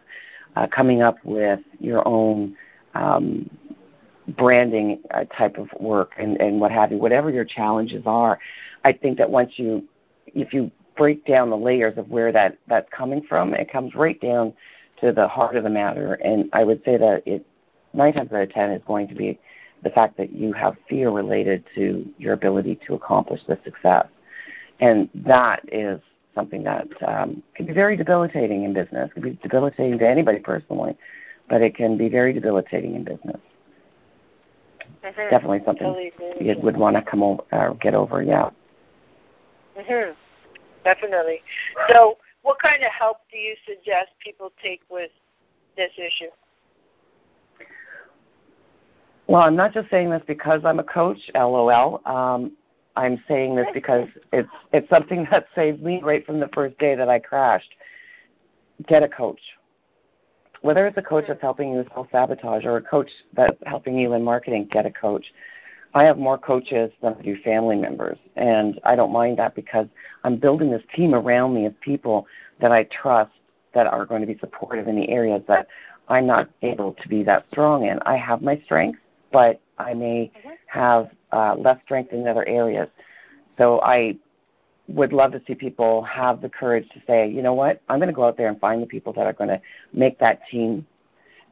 uh, 0.56 0.66
coming 0.68 1.04
up 1.04 1.18
with 1.24 1.60
your 1.80 2.06
own 2.08 2.58
um, 2.96 3.48
branding 4.30 5.00
uh, 5.12 5.24
type 5.26 5.58
of 5.58 5.70
work 5.80 6.14
and, 6.18 6.42
and 6.42 6.60
what 6.60 6.72
have 6.72 6.92
you, 6.92 6.98
whatever 6.98 7.30
your 7.30 7.46
challenges 7.46 8.04
are, 8.06 8.40
I 8.84 8.92
think 8.92 9.20
that 9.20 9.30
once 9.30 9.54
you, 9.58 9.84
if 10.26 10.52
you 10.52 10.72
break 10.98 11.26
down 11.26 11.52
the 11.52 11.58
layers 11.58 11.98
of 11.98 12.10
where 12.10 12.32
that 12.32 12.58
that's 12.68 12.90
coming 12.90 13.22
from, 13.22 13.54
it 13.54 13.72
comes 13.72 13.94
right 13.94 14.20
down 14.20 14.54
to 15.01 15.12
the 15.12 15.27
heart 15.27 15.56
of 15.56 15.63
the 15.63 15.70
matter. 15.70 16.16
And 16.16 16.50
I 16.54 16.63
would 16.63 16.84
say 16.84 16.98
that 16.98 17.24
it 17.25 17.46
nine 17.94 18.13
times 18.13 18.32
out 18.32 18.42
of 18.42 18.51
ten 18.51 18.72
is 18.72 18.82
going 18.86 19.08
to 19.08 19.16
be 19.16 19.39
the 19.84 19.89
fact 19.89 20.18
that 20.18 20.34
you 20.34 20.54
have 20.54 20.75
fear 20.89 21.10
related 21.10 21.63
to 21.75 22.08
your 22.18 22.34
ability 22.34 22.80
to 22.88 22.96
accomplish 22.96 23.42
the 23.48 23.58
success. 23.63 24.08
And 24.80 25.10
that 25.13 25.62
is 25.72 26.00
something 26.36 26.63
that 26.63 26.88
um, 27.08 27.42
can 27.56 27.66
be 27.66 27.74
very 27.74 27.98
debilitating 27.98 28.63
in 28.63 28.74
business. 28.74 29.10
It 29.10 29.13
can 29.13 29.24
be 29.24 29.39
debilitating 29.42 29.98
to 30.00 30.08
anybody 30.08 30.39
personally, 30.39 30.96
but 31.50 31.62
it 31.62 31.75
can 31.75 31.98
be 31.98 32.10
very 32.10 32.34
debilitating 32.34 32.96
in 32.96 33.04
business. 33.04 33.38
Mm-hmm. 35.04 35.30
Definitely 35.30 35.62
something 35.66 35.88
Totally 35.88 36.12
you 36.39 36.58
would 36.60 36.77
want 36.77 36.96
to 36.96 37.01
come 37.01 37.24
over, 37.24 37.44
uh, 37.51 37.74
get 37.74 37.94
over. 37.94 38.22
Yeah. 38.22 38.50
hmm 39.75 40.12
Definitely. 40.84 41.42
So, 41.89 42.18
what 42.48 42.62
kind 42.62 42.82
of 42.82 42.92
help 42.98 43.18
do 43.30 43.38
you 43.38 43.56
suggest 43.68 44.08
people 44.24 44.54
take 44.63 44.80
with 44.89 45.12
this 45.75 45.92
issue? 45.98 46.32
Well, 49.27 49.42
I'm 49.42 49.58
not 49.58 49.74
just 49.74 49.89
saying 49.89 50.10
this 50.10 50.22
because 50.25 50.62
I'm 50.63 50.80
a 50.80 50.84
coach, 50.84 51.18
LOL. 51.36 52.01
Um, 52.06 52.54
I'm 52.96 53.22
saying 53.27 53.58
this 53.58 53.68
because 53.74 54.08
it's 54.32 54.50
it's 54.72 54.89
something 54.89 55.27
that 55.30 55.48
saved 55.56 55.84
me 55.84 56.01
right 56.01 56.25
from 56.25 56.39
the 56.39 56.48
first 56.54 56.77
day 56.77 56.96
that 56.96 57.10
I 57.10 57.20
crashed. 57.20 57.74
Get 58.88 59.04
a 59.04 59.10
coach. 59.10 59.42
Whether 60.62 60.88
it's 60.88 60.98
a 60.98 61.01
coach 61.01 61.25
that's 61.27 61.42
helping 61.42 61.72
you 61.72 61.80
with 61.80 61.89
self 61.94 62.08
sabotage 62.13 62.63
or 62.63 62.77
a 62.77 62.82
coach 62.82 63.10
that's 63.34 63.58
helping 63.66 64.00
you 64.00 64.13
in 64.13 64.24
marketing, 64.24 64.70
get 64.72 64.86
a 64.86 64.92
coach. 64.92 65.25
I 65.98 66.04
have 66.04 66.20
more 66.20 66.38
coaches 66.38 66.92
than 67.01 67.16
I 67.16 67.22
do 67.24 67.36
family 67.42 67.75
members, 67.75 68.20
and 68.36 68.80
I 68.84 68.96
don't 68.96 69.12
mind 69.12 69.39
that 69.39 69.56
because 69.56 69.88
I'm 70.24 70.38
building 70.38 70.70
this 70.70 70.84
team 70.94 71.16
around 71.16 71.56
me 71.56 71.66
of 71.66 71.80
people 71.82 72.27
that 72.62 72.72
I 72.72 72.84
trust 72.84 73.32
that 73.74 73.88
are 73.88 74.06
going 74.06 74.22
to 74.22 74.27
be 74.27 74.38
supportive 74.38 74.88
in 74.88 74.96
the 74.96 75.10
areas 75.10 75.42
that 75.48 75.68
I'm 76.08 76.27
not 76.27 76.51
able 76.62 76.94
to 76.94 77.08
be 77.08 77.24
that 77.24 77.48
strong 77.50 77.88
in. 77.88 77.98
I 78.06 78.16
have 78.16 78.44
my 78.44 78.62
strengths, 78.63 79.00
but 79.32 79.60
I 79.80 79.96
may 79.96 80.32
have 80.68 81.10
uh, 81.32 81.56
less 81.56 81.80
strength 81.84 82.13
in 82.13 82.27
other 82.27 82.48
areas. 82.48 82.89
So 83.58 83.82
I 83.82 84.18
would 84.88 85.13
love 85.13 85.32
to 85.32 85.42
see 85.48 85.56
people 85.56 86.04
have 86.04 86.42
the 86.42 86.50
courage 86.50 86.88
to 86.89 87.01
say, 87.08 87.27
you 87.27 87.42
know 87.42 87.56
what, 87.56 87.82
I'm 87.89 87.98
going 87.98 88.08
to 88.10 88.13
go 88.13 88.25
out 88.25 88.38
there 88.38 88.50
and 88.50 88.60
find 88.60 88.84
the 88.84 88.88
people 88.88 89.13
that 89.13 89.25
are 89.25 89.34
going 89.34 89.50
to 89.50 89.60
make 89.94 90.20
that 90.20 90.42
team, 90.48 90.86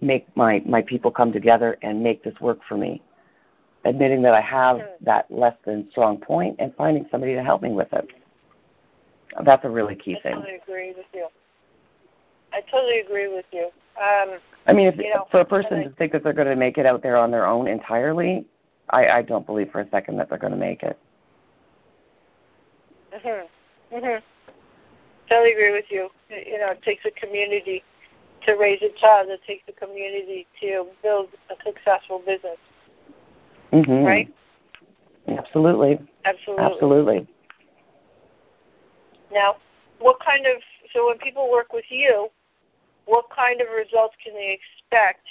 make 0.02 0.28
my, 0.38 0.62
my 0.68 0.84
people 0.84 1.10
come 1.10 1.32
together 1.32 1.80
and 1.82 2.04
make 2.04 2.24
this 2.24 2.40
work 2.40 2.60
for 2.70 2.78
me. 2.78 3.02
Admitting 3.86 4.22
that 4.24 4.34
I 4.34 4.42
have 4.42 4.82
that 5.02 5.30
less 5.30 5.56
than 5.64 5.90
strong 5.92 6.18
point 6.18 6.56
and 6.60 6.74
finding 6.76 7.08
somebody 7.12 7.36
to 7.36 7.44
help 7.44 7.62
me 7.62 7.72
with 7.72 7.92
it. 7.94 8.10
That's 9.44 9.64
a 9.64 9.70
really 9.70 9.96
key 9.96 10.18
I 10.18 10.22
thing. 10.22 10.34
I 10.34 10.36
totally 10.38 10.56
agree 10.56 10.94
with 10.98 11.06
you. 11.14 11.28
I 12.52 12.62
totally 12.62 13.00
agree 13.00 13.28
with 13.28 13.46
you. 13.52 13.70
Um, 13.98 14.40
I 14.66 14.74
mean, 14.74 14.88
if, 14.88 14.98
You 14.98 15.14
know, 15.14 15.28
for 15.30 15.42
a 15.42 15.46
person 15.46 15.84
to 15.84 15.90
think 15.92 16.12
that 16.14 16.24
they're 16.24 16.34
going 16.34 16.48
to 16.48 16.56
make 16.56 16.78
it 16.78 16.86
out 16.86 17.04
there 17.04 17.18
on 17.18 17.32
their 17.32 17.46
own 17.46 17.68
entirely, 17.68 18.46
I, 18.90 19.08
I 19.08 19.22
don't 19.22 19.46
believe 19.46 19.72
for 19.72 19.82
a 19.82 19.90
second 19.90 20.18
that 20.18 20.30
they're 20.30 20.38
going 20.38 20.54
to 20.54 20.58
make 20.58 20.84
it. 20.84 20.98
mhm. 23.14 23.48
Mhm. 23.94 24.22
Totally 25.30 25.52
agree 25.54 25.72
with 25.72 25.86
you. 25.90 26.10
You 26.30 26.60
know, 26.60 26.72
it 26.72 26.82
takes 26.82 27.06
a 27.06 27.12
community 27.12 27.84
to 28.46 28.54
raise 28.54 28.82
a 28.82 28.90
child. 29.00 29.30
It 29.30 29.42
takes 29.46 29.64
a 29.68 29.72
community 29.72 30.48
to 30.62 30.88
build 31.02 31.30
a 31.50 31.56
successful 31.64 32.20
business. 32.20 32.58
Hmm 33.72 34.04
Right? 34.04 34.34
Absolutely. 35.28 36.00
Absolutely. 36.26 36.64
Absolutely. 36.66 37.28
Now, 39.32 39.56
what 40.00 40.20
kind 40.20 40.46
of 40.46 40.62
so 40.94 41.08
when 41.08 41.18
people 41.18 41.50
work 41.52 41.74
with 41.74 41.86
you, 41.90 42.30
what 43.06 43.26
kind 43.36 43.62
of 43.62 43.68
results 43.76 44.16
can 44.24 44.34
they 44.34 44.58
expect 44.60 45.26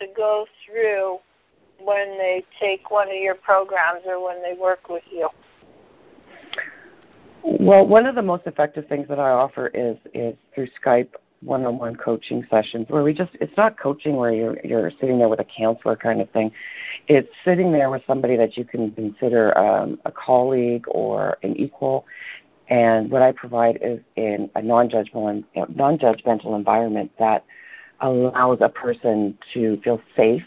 to 0.00 0.06
go 0.16 0.46
through 0.64 1.18
when 1.78 2.18
they 2.18 2.44
take 2.60 2.90
one 2.90 3.08
of 3.08 3.14
your 3.14 3.34
programs 3.34 4.02
or 4.06 4.24
when 4.24 4.42
they 4.42 4.54
work 4.54 4.88
with 4.88 5.04
you? 5.10 5.28
Well, 7.42 7.86
one 7.86 8.06
of 8.06 8.14
the 8.14 8.22
most 8.22 8.46
effective 8.46 8.88
things 8.88 9.06
that 9.08 9.18
I 9.18 9.30
offer 9.30 9.68
is 9.68 9.96
is 10.14 10.34
through 10.54 10.68
Skype 10.82 11.10
one-on-one 11.44 11.96
coaching 11.96 12.46
sessions 12.50 12.86
where 12.88 13.02
we 13.02 13.12
just 13.12 13.32
it's 13.40 13.56
not 13.56 13.78
coaching 13.78 14.16
where 14.16 14.32
you're 14.32 14.58
you're 14.64 14.90
sitting 15.00 15.18
there 15.18 15.28
with 15.28 15.40
a 15.40 15.44
counselor 15.44 15.96
kind 15.96 16.20
of 16.20 16.30
thing. 16.30 16.50
It's 17.08 17.28
sitting 17.44 17.72
there 17.72 17.90
with 17.90 18.02
somebody 18.06 18.36
that 18.36 18.56
you 18.56 18.64
can 18.64 18.90
consider 18.92 19.56
um, 19.58 19.98
a 20.04 20.12
colleague 20.12 20.84
or 20.88 21.38
an 21.42 21.56
equal. 21.56 22.06
And 22.68 23.10
what 23.10 23.20
I 23.20 23.32
provide 23.32 23.78
is 23.82 24.00
in 24.16 24.50
a 24.54 24.62
non-judgmental 24.62 25.44
non-judgmental 25.76 26.56
environment 26.56 27.12
that 27.18 27.44
allows 28.00 28.58
a 28.60 28.68
person 28.68 29.38
to 29.52 29.80
feel 29.82 30.00
safe, 30.16 30.46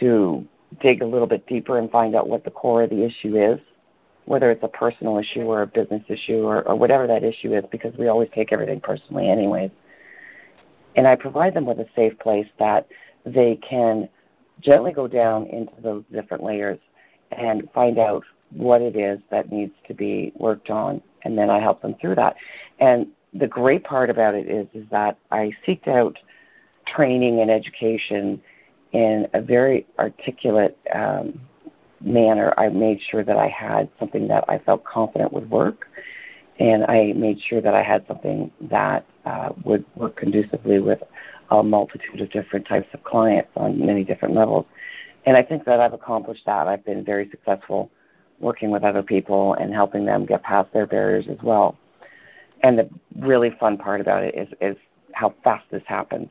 to 0.00 0.46
dig 0.80 1.02
a 1.02 1.06
little 1.06 1.26
bit 1.26 1.46
deeper 1.46 1.78
and 1.78 1.90
find 1.90 2.14
out 2.14 2.28
what 2.28 2.44
the 2.44 2.50
core 2.50 2.82
of 2.82 2.90
the 2.90 3.04
issue 3.04 3.36
is 3.36 3.60
whether 4.26 4.50
it's 4.50 4.62
a 4.62 4.68
personal 4.68 5.18
issue 5.18 5.42
or 5.42 5.62
a 5.62 5.66
business 5.66 6.02
issue 6.08 6.42
or, 6.42 6.66
or 6.68 6.76
whatever 6.76 7.06
that 7.06 7.24
issue 7.24 7.54
is, 7.54 7.64
because 7.70 7.96
we 7.96 8.08
always 8.08 8.28
take 8.34 8.52
everything 8.52 8.80
personally 8.80 9.28
anyways. 9.30 9.70
And 10.96 11.06
I 11.06 11.16
provide 11.16 11.54
them 11.54 11.66
with 11.66 11.78
a 11.78 11.86
safe 11.94 12.18
place 12.18 12.46
that 12.58 12.86
they 13.24 13.56
can 13.56 14.08
gently 14.60 14.92
go 14.92 15.06
down 15.06 15.46
into 15.46 15.72
those 15.82 16.04
different 16.12 16.42
layers 16.42 16.78
and 17.32 17.68
find 17.72 17.98
out 17.98 18.24
what 18.50 18.80
it 18.80 18.96
is 18.96 19.18
that 19.30 19.52
needs 19.52 19.74
to 19.88 19.94
be 19.94 20.32
worked 20.36 20.70
on, 20.70 21.02
and 21.22 21.36
then 21.36 21.50
I 21.50 21.58
help 21.60 21.82
them 21.82 21.94
through 22.00 22.14
that. 22.16 22.36
And 22.78 23.08
the 23.34 23.46
great 23.46 23.84
part 23.84 24.08
about 24.08 24.34
it 24.34 24.48
is, 24.48 24.66
is 24.72 24.88
that 24.90 25.18
I 25.30 25.52
seeked 25.66 25.88
out 25.88 26.18
training 26.86 27.40
and 27.40 27.50
education 27.50 28.40
in 28.92 29.26
a 29.34 29.42
very 29.42 29.86
articulate 29.98 30.78
um, 30.94 31.40
manner, 32.00 32.52
I 32.56 32.68
made 32.68 33.00
sure 33.00 33.24
that 33.24 33.36
I 33.36 33.48
had 33.48 33.88
something 33.98 34.28
that 34.28 34.44
I 34.48 34.58
felt 34.58 34.84
confident 34.84 35.32
would 35.32 35.50
work, 35.50 35.88
and 36.58 36.84
I 36.84 37.12
made 37.14 37.40
sure 37.40 37.60
that 37.60 37.74
I 37.74 37.82
had 37.82 38.06
something 38.06 38.50
that 38.62 39.04
uh, 39.24 39.50
would 39.64 39.84
work 39.94 40.16
conducively 40.16 40.78
with 40.78 41.02
a 41.50 41.62
multitude 41.62 42.20
of 42.20 42.30
different 42.30 42.66
types 42.66 42.88
of 42.92 43.04
clients 43.04 43.50
on 43.56 43.84
many 43.84 44.04
different 44.04 44.34
levels. 44.34 44.66
And 45.26 45.36
I 45.36 45.42
think 45.42 45.64
that 45.64 45.80
I've 45.80 45.92
accomplished 45.92 46.46
that. 46.46 46.68
I've 46.68 46.84
been 46.84 47.04
very 47.04 47.28
successful 47.30 47.90
working 48.38 48.70
with 48.70 48.84
other 48.84 49.02
people 49.02 49.54
and 49.54 49.72
helping 49.72 50.04
them 50.04 50.26
get 50.26 50.42
past 50.42 50.72
their 50.72 50.86
barriers 50.86 51.26
as 51.28 51.38
well. 51.42 51.76
And 52.62 52.78
the 52.78 52.88
really 53.18 53.50
fun 53.58 53.76
part 53.76 54.00
about 54.00 54.24
it 54.24 54.34
is, 54.34 54.48
is 54.60 54.76
how 55.12 55.34
fast 55.42 55.64
this 55.70 55.82
happens. 55.86 56.28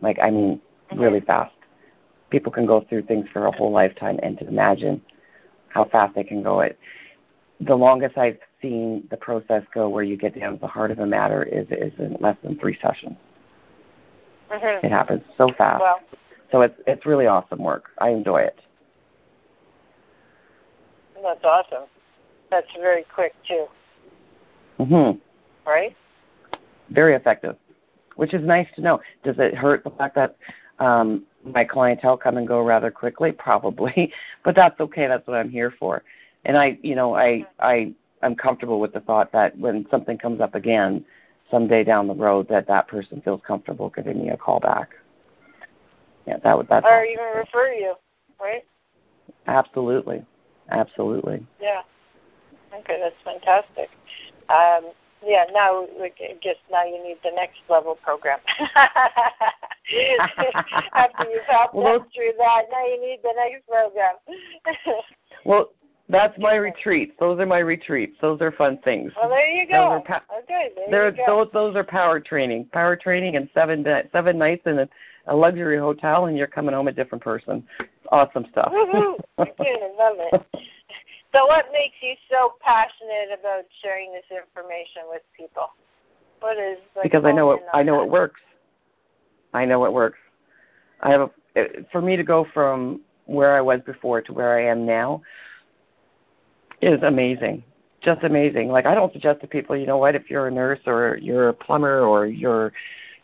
Like, 0.00 0.18
I 0.20 0.30
mean, 0.30 0.60
really 0.94 1.20
fast 1.20 1.54
people 2.34 2.50
can 2.50 2.66
go 2.66 2.80
through 2.88 3.02
things 3.02 3.28
for 3.32 3.46
a 3.46 3.52
whole 3.56 3.70
lifetime 3.70 4.18
and 4.24 4.36
to 4.36 4.48
imagine 4.48 5.00
how 5.68 5.84
fast 5.84 6.12
they 6.16 6.24
can 6.24 6.42
go 6.42 6.58
it 6.58 6.76
the 7.60 7.76
longest 7.76 8.18
I've 8.18 8.38
seen 8.60 9.06
the 9.08 9.16
process 9.16 9.62
go 9.72 9.88
where 9.88 10.02
you 10.02 10.16
get 10.16 10.36
down 10.36 10.54
to 10.54 10.58
the 10.60 10.66
heart 10.66 10.90
of 10.90 10.96
the 10.96 11.06
matter 11.06 11.44
is 11.44 11.64
is 11.70 11.92
in 12.00 12.16
less 12.18 12.36
than 12.42 12.58
three 12.58 12.76
sessions. 12.82 13.16
Mm-hmm. 14.50 14.84
It 14.84 14.90
happens 14.90 15.22
so 15.38 15.48
fast. 15.56 15.80
Well, 15.80 16.00
So 16.50 16.62
it's 16.62 16.74
it's 16.88 17.06
really 17.06 17.28
awesome 17.28 17.60
work. 17.62 17.84
I 17.98 18.08
enjoy 18.08 18.38
it. 18.38 18.58
that's 21.22 21.44
awesome. 21.44 21.84
That's 22.50 22.66
very 22.80 23.04
quick 23.14 23.32
too, 23.46 23.66
Mhm. 24.80 25.20
right? 25.64 25.94
Very 26.90 27.14
effective. 27.14 27.56
Which 28.16 28.34
is 28.34 28.42
nice 28.44 28.68
to 28.74 28.80
know. 28.82 29.00
Does 29.22 29.36
it 29.38 29.54
hurt 29.54 29.84
the 29.84 29.90
fact 29.90 30.16
that 30.16 30.34
um 30.80 31.22
my 31.44 31.64
clientele 31.64 32.16
come 32.16 32.36
and 32.36 32.46
go 32.48 32.60
rather 32.62 32.90
quickly? 32.90 33.32
Probably. 33.32 34.12
But 34.44 34.54
that's 34.54 34.78
okay. 34.80 35.06
That's 35.06 35.26
what 35.26 35.38
I'm 35.38 35.50
here 35.50 35.70
for. 35.78 36.02
And 36.44 36.56
I, 36.56 36.78
you 36.82 36.94
know, 36.94 37.14
I 37.14 37.46
I 37.58 37.92
I'm 38.22 38.34
comfortable 38.34 38.78
with 38.80 38.92
the 38.92 39.00
thought 39.00 39.32
that 39.32 39.56
when 39.58 39.86
something 39.90 40.18
comes 40.18 40.40
up 40.40 40.54
again 40.54 41.04
someday 41.50 41.84
down 41.84 42.06
the 42.06 42.14
road 42.14 42.48
that 42.48 42.66
that 42.66 42.88
person 42.88 43.20
feels 43.22 43.40
comfortable 43.46 43.90
giving 43.90 44.22
me 44.22 44.30
a 44.30 44.36
call 44.36 44.60
back. 44.60 44.90
Yeah, 46.26 46.38
that 46.38 46.56
would 46.56 46.68
that's 46.68 46.84
Or 46.86 47.00
awesome. 47.00 47.10
even 47.12 47.24
refer 47.36 47.72
you, 47.72 47.94
right? 48.40 48.64
absolutely. 49.46 50.24
Absolutely. 50.70 51.46
Yeah. 51.60 51.82
Okay, 52.78 52.98
that's 53.00 53.14
fantastic. 53.22 53.90
Um, 54.48 54.90
yeah, 55.26 55.44
now 55.52 55.86
guess 56.42 56.56
now 56.70 56.84
you 56.84 57.02
need 57.02 57.16
the 57.24 57.30
next 57.34 57.58
level 57.68 57.96
program. 58.02 58.38
After 60.94 61.24
you've 61.30 61.44
helped 61.48 61.74
Well, 61.74 62.00
them 62.00 62.08
through 62.14 62.32
that, 62.38 62.62
now 62.70 62.86
you 62.86 63.00
need 63.00 63.20
the 63.22 63.32
next 63.36 63.66
program. 63.68 64.14
Well, 65.46 65.72
that's 66.08 66.32
my 66.38 66.54
retreats. 66.54 67.12
Those 67.20 67.38
are 67.38 67.44
my 67.44 67.58
retreats. 67.58 68.16
Those 68.22 68.40
are 68.40 68.50
fun 68.52 68.78
things. 68.82 69.12
well, 69.20 69.28
there 69.28 69.46
you 69.46 69.66
Those 69.66 69.72
go. 69.72 69.76
are 69.82 70.00
pa- 70.00 70.22
okay, 70.42 70.70
there 70.90 71.10
you 71.10 71.16
go. 71.16 71.24
those 71.26 71.48
those 71.52 71.76
are 71.76 71.84
power 71.84 72.18
training. 72.18 72.66
Power 72.72 72.96
training 72.96 73.36
and 73.36 73.48
seven 73.52 73.84
seven 74.12 74.38
nights 74.38 74.62
in 74.66 74.78
a, 74.78 74.88
a 75.26 75.36
luxury 75.36 75.76
hotel, 75.76 76.26
and 76.26 76.38
you're 76.38 76.46
coming 76.46 76.74
home 76.74 76.88
a 76.88 76.92
different 76.92 77.22
person. 77.22 77.62
Awesome 78.10 78.46
stuff. 78.52 78.72
Woohoo! 78.72 79.16
I 79.38 79.42
love 79.98 80.16
it. 80.18 80.46
So, 81.32 81.46
what 81.46 81.66
makes 81.72 81.96
you 82.00 82.14
so 82.30 82.54
passionate 82.60 83.38
about 83.38 83.64
sharing 83.82 84.12
this 84.12 84.24
information 84.30 85.02
with 85.08 85.22
people? 85.36 85.70
What 86.40 86.58
is 86.58 86.78
like, 86.96 87.04
because 87.04 87.24
I 87.24 87.32
know 87.32 87.52
it. 87.52 87.62
I 87.72 87.82
know 87.82 87.98
that? 87.98 88.04
it 88.04 88.10
works. 88.10 88.40
I 89.52 89.64
know 89.64 89.84
it 89.84 89.92
works. 89.92 90.18
I 91.00 91.10
have 91.10 91.20
a, 91.22 91.30
it, 91.54 91.86
for 91.90 92.00
me 92.00 92.16
to 92.16 92.24
go 92.24 92.46
from 92.52 93.00
where 93.26 93.56
I 93.56 93.60
was 93.60 93.80
before 93.86 94.20
to 94.22 94.32
where 94.32 94.56
I 94.56 94.70
am 94.70 94.84
now 94.84 95.22
is 96.82 97.02
amazing. 97.02 97.62
Just 98.02 98.22
amazing. 98.22 98.68
Like 98.68 98.86
I 98.86 98.94
don't 98.94 99.12
suggest 99.12 99.40
to 99.40 99.46
people, 99.46 99.76
you 99.76 99.86
know 99.86 99.96
what, 99.96 100.14
if 100.14 100.30
you're 100.30 100.48
a 100.48 100.50
nurse 100.50 100.80
or 100.86 101.18
you're 101.22 101.48
a 101.48 101.54
plumber 101.54 102.00
or 102.00 102.26
you're 102.26 102.72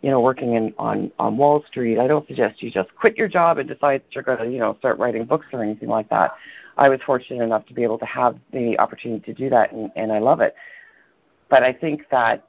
you 0.02 0.10
know, 0.10 0.20
working 0.20 0.54
in 0.54 0.72
on 0.78 1.10
on 1.18 1.36
Wall 1.36 1.62
Street, 1.66 1.98
I 1.98 2.06
don't 2.06 2.26
suggest 2.26 2.62
you 2.62 2.70
just 2.70 2.94
quit 2.94 3.18
your 3.18 3.28
job 3.28 3.58
and 3.58 3.68
decide 3.68 4.02
that 4.02 4.14
you're 4.14 4.24
going 4.24 4.38
to, 4.38 4.50
you 4.50 4.58
know, 4.58 4.76
start 4.78 4.98
writing 4.98 5.24
books 5.24 5.46
or 5.52 5.62
anything 5.62 5.88
like 5.88 6.08
that. 6.08 6.32
I 6.76 6.88
was 6.88 7.00
fortunate 7.04 7.42
enough 7.42 7.66
to 7.66 7.74
be 7.74 7.82
able 7.82 7.98
to 7.98 8.06
have 8.06 8.38
the 8.52 8.78
opportunity 8.78 9.32
to 9.32 9.34
do 9.34 9.50
that, 9.50 9.72
and, 9.72 9.90
and 9.96 10.12
I 10.12 10.18
love 10.18 10.40
it. 10.40 10.54
But 11.48 11.62
I 11.62 11.72
think 11.72 12.02
that 12.10 12.46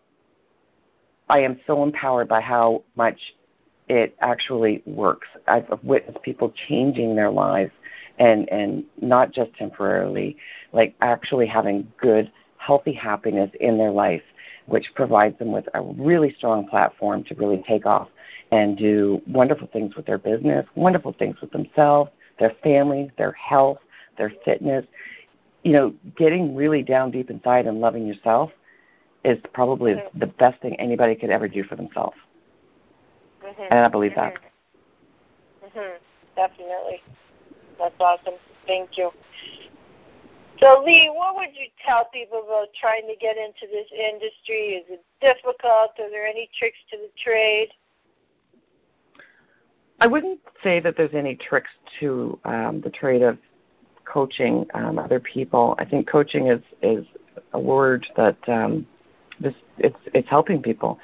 I 1.30 1.40
am 1.40 1.60
so 1.66 1.84
empowered 1.84 2.28
by 2.28 2.42
how 2.42 2.84
much 2.96 3.20
it 3.88 4.16
actually 4.22 4.84
works. 4.86 5.28
I've 5.48 5.68
witnessed 5.84 6.22
people 6.22 6.54
changing 6.68 7.16
their 7.16 7.32
lives, 7.32 7.72
and 8.20 8.48
and 8.50 8.84
not 9.02 9.32
just 9.32 9.54
temporarily, 9.56 10.38
like 10.72 10.96
actually 11.02 11.48
having 11.48 11.92
good, 12.00 12.32
healthy 12.58 12.94
happiness 12.94 13.50
in 13.60 13.78
their 13.78 13.92
life 13.92 14.22
which 14.72 14.94
provides 14.96 15.38
them 15.40 15.52
with 15.52 15.68
a 15.74 15.82
really 15.82 16.34
strong 16.38 16.68
platform 16.68 17.24
to 17.26 17.36
really 17.36 17.64
take 17.68 17.86
off 17.86 18.08
and 18.52 18.78
do 18.78 19.22
wonderful 19.28 19.68
things 19.72 19.96
with 19.96 20.06
their 20.06 20.18
business, 20.18 20.66
wonderful 20.76 21.14
things 21.14 21.36
with 21.42 21.52
themselves, 21.52 22.10
their 22.40 22.54
family, 22.64 23.12
their 23.18 23.34
health, 23.34 23.80
their 24.18 24.32
fitness. 24.46 24.86
You 25.64 25.74
know, 25.74 25.94
getting 26.18 26.56
really 26.56 26.82
down 26.84 27.12
deep 27.12 27.30
inside 27.30 27.68
and 27.68 27.80
loving 27.80 28.08
yourself 28.08 28.52
is 29.24 29.38
probably 29.54 29.94
mm-hmm. 29.94 30.20
the 30.20 30.28
best 30.28 30.62
thing 30.62 30.76
anybody 30.80 31.16
could 31.16 31.30
ever 31.30 31.48
do 31.48 31.64
for 31.64 31.76
themselves. 31.76 32.18
Mm-hmm. 33.46 33.62
And 33.70 33.80
I 33.80 33.88
believe 33.88 34.12
mm-hmm. 34.12 34.36
that. 35.74 35.76
Mhm. 35.76 35.98
Definitely. 36.36 37.02
That's 37.78 37.96
awesome. 38.00 38.36
Thank 38.68 38.98
you. 38.98 39.12
So, 40.60 40.84
Leigh, 40.86 41.10
what 41.12 41.36
would 41.36 41.56
you 41.56 41.68
tell 41.86 42.06
people 42.14 42.44
about 42.46 42.68
trying 42.80 43.08
to 43.08 43.16
get 43.20 43.36
into 43.36 43.66
this 43.72 43.88
industry? 43.92 44.76
Is 44.76 44.86
it 44.90 45.04
difficult? 45.20 45.92
Are 46.00 46.10
there 46.10 46.28
any 46.28 46.50
tricks 46.58 46.78
to 46.92 46.98
the 46.98 47.10
trade? 47.22 47.70
I 50.00 50.08
wouldn't 50.08 50.40
say 50.64 50.80
that 50.80 50.96
there's 50.98 51.14
any 51.14 51.36
tricks 51.36 51.70
to 52.00 52.40
um, 52.46 52.82
the 52.82 52.90
trade 52.90 53.22
of 53.22 53.38
coaching 54.12 54.66
um, 54.74 55.00
other 55.00 55.20
people. 55.20 55.76
I 55.80 55.86
think 55.86 56.08
coaching 56.08 56.48
is 56.48 56.62
is 56.82 57.06
a 57.54 57.60
word 57.60 58.06
that 58.18 58.38
um, 58.48 58.86
this 59.40 59.54
it's 59.78 59.98
it's 60.14 60.30
helping 60.30 60.62
people. 60.62 61.00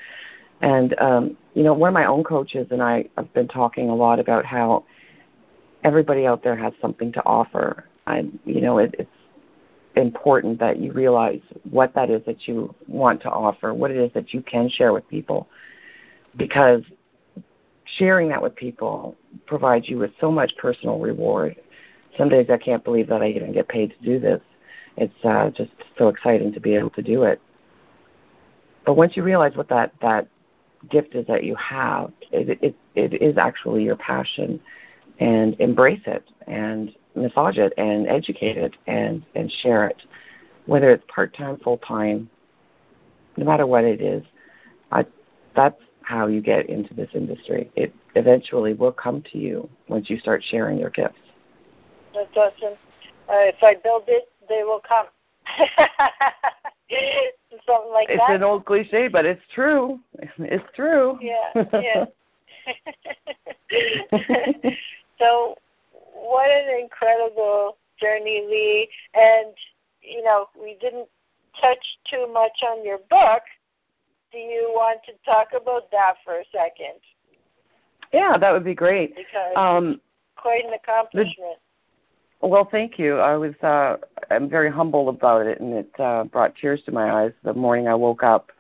And 0.61 0.97
um, 0.99 1.37
you 1.53 1.63
know, 1.63 1.73
one 1.73 1.89
of 1.89 1.93
my 1.93 2.05
own 2.05 2.23
coaches 2.23 2.67
and 2.71 2.81
I 2.81 3.05
have 3.17 3.33
been 3.33 3.47
talking 3.47 3.89
a 3.89 3.95
lot 3.95 4.19
about 4.19 4.45
how 4.45 4.85
everybody 5.83 6.25
out 6.25 6.43
there 6.43 6.55
has 6.55 6.73
something 6.81 7.11
to 7.13 7.23
offer. 7.25 7.85
I, 8.07 8.25
you 8.45 8.61
know, 8.61 8.79
it, 8.79 8.95
it's 8.97 9.09
important 9.95 10.59
that 10.59 10.79
you 10.79 10.91
realize 10.91 11.41
what 11.69 11.93
that 11.95 12.09
is 12.09 12.21
that 12.25 12.47
you 12.47 12.73
want 12.87 13.21
to 13.21 13.29
offer, 13.29 13.73
what 13.73 13.91
it 13.91 13.97
is 13.97 14.11
that 14.13 14.33
you 14.33 14.41
can 14.41 14.69
share 14.69 14.93
with 14.93 15.07
people, 15.09 15.47
because 16.35 16.81
sharing 17.97 18.29
that 18.29 18.41
with 18.41 18.55
people 18.55 19.15
provides 19.45 19.87
you 19.87 19.97
with 19.97 20.11
so 20.19 20.31
much 20.31 20.51
personal 20.57 20.99
reward. 20.99 21.55
Some 22.17 22.30
days 22.30 22.47
I 22.49 22.58
can't 22.58 22.84
believe 22.84 23.08
that 23.10 23.21
I 23.21 23.27
even 23.27 23.53
get 23.53 23.67
paid 23.67 23.91
to 23.91 24.06
do 24.06 24.19
this. 24.19 24.41
It's 24.95 25.25
uh, 25.25 25.51
just 25.51 25.71
so 25.97 26.08
exciting 26.08 26.51
to 26.53 26.60
be 26.60 26.75
able 26.75 26.89
to 26.91 27.01
do 27.01 27.23
it. 27.23 27.39
But 28.86 28.95
once 28.95 29.15
you 29.15 29.23
realize 29.23 29.56
what 29.56 29.69
that 29.69 29.93
that 30.01 30.27
gift 30.89 31.13
is 31.13 31.27
that 31.27 31.43
you 31.43 31.56
have, 31.56 32.12
it 32.32 32.60
it, 32.62 32.75
it 32.95 33.21
is 33.21 33.38
actually 33.38 33.84
your 33.84 33.97
passion, 33.97 34.60
and 35.19 35.60
embrace 35.60 36.01
it 36.06 36.23
and 36.47 36.93
massage 37.15 37.58
it 37.58 37.73
and 37.77 38.08
educate 38.08 38.58
it 38.58 38.75
and, 38.88 39.23
and 39.36 39.51
share 39.63 39.88
it, 39.88 40.01
whether 40.65 40.91
it's 40.91 41.03
part 41.13 41.36
time, 41.36 41.58
full 41.58 41.77
time, 41.80 42.30
no 43.36 43.45
matter 43.45 43.65
what 43.65 43.84
it 43.84 44.01
is. 44.01 44.23
I, 44.91 45.06
that's 45.56 45.82
how 46.01 46.27
you 46.27 46.41
get 46.41 46.69
into 46.69 46.93
this 46.93 47.10
industry. 47.13 47.69
It 47.75 47.93
eventually 48.15 48.73
will 48.73 48.91
come 48.91 49.23
to 49.32 49.38
you 49.38 49.69
once 49.88 50.10
you 50.10 50.19
start 50.19 50.43
sharing 50.43 50.77
your 50.80 50.89
gifts. 50.91 51.19
Awesome. 52.36 52.77
Uh, 53.30 53.51
if 53.51 53.62
I 53.62 53.75
build 53.75 54.03
it, 54.08 54.30
they 54.47 54.63
will 54.63 54.82
come. 54.88 55.08
Something 57.65 57.91
like 57.91 58.10
it's 58.10 58.19
that. 58.19 58.32
It's 58.32 58.38
an 58.38 58.43
old 58.43 58.65
cliche, 58.65 59.08
but 59.08 59.25
it's 59.25 59.41
true. 59.53 59.99
It's 60.39 60.63
true. 60.75 61.17
Yeah, 61.21 61.51
yeah. 61.73 62.06
so 65.19 65.58
what 66.13 66.49
an 66.49 66.80
incredible 66.80 67.77
journey, 67.99 68.45
Leigh. 68.49 68.89
And, 69.13 69.53
you 70.01 70.23
know, 70.23 70.47
we 70.60 70.77
didn't 70.80 71.08
touch 71.60 71.86
too 72.10 72.27
much 72.32 72.63
on 72.67 72.86
your 72.86 72.99
book. 73.10 73.43
Do 74.32 74.38
you 74.38 74.71
want 74.73 74.99
to 75.06 75.13
talk 75.25 75.49
about 75.60 75.89
that 75.91 76.15
for 76.23 76.39
a 76.39 76.43
second? 76.51 76.99
Yeah, 78.13 78.38
that 78.38 78.51
would 78.51 78.63
be 78.63 78.75
great. 78.75 79.15
Because 79.15 79.53
um, 79.56 79.99
quite 80.36 80.65
an 80.65 80.73
accomplishment. 80.73 81.38
The, 81.38 81.56
well, 82.41 82.67
thank 82.69 83.00
you. 83.00 83.17
I 83.17 83.36
was 83.36 83.56
uh, 83.63 83.97
I'm 84.30 84.50
very 84.50 84.71
humble 84.71 85.10
about 85.10 85.47
it, 85.47 85.60
and 85.60 85.73
it 85.73 86.00
uh, 86.00 86.23
brought 86.26 86.56
tears 86.56 86.82
to 86.86 86.91
my 86.91 87.23
eyes 87.23 87.32
the 87.43 87.54
morning 87.54 87.88
I 87.88 87.95
woke 87.95 88.23
up. 88.23 88.52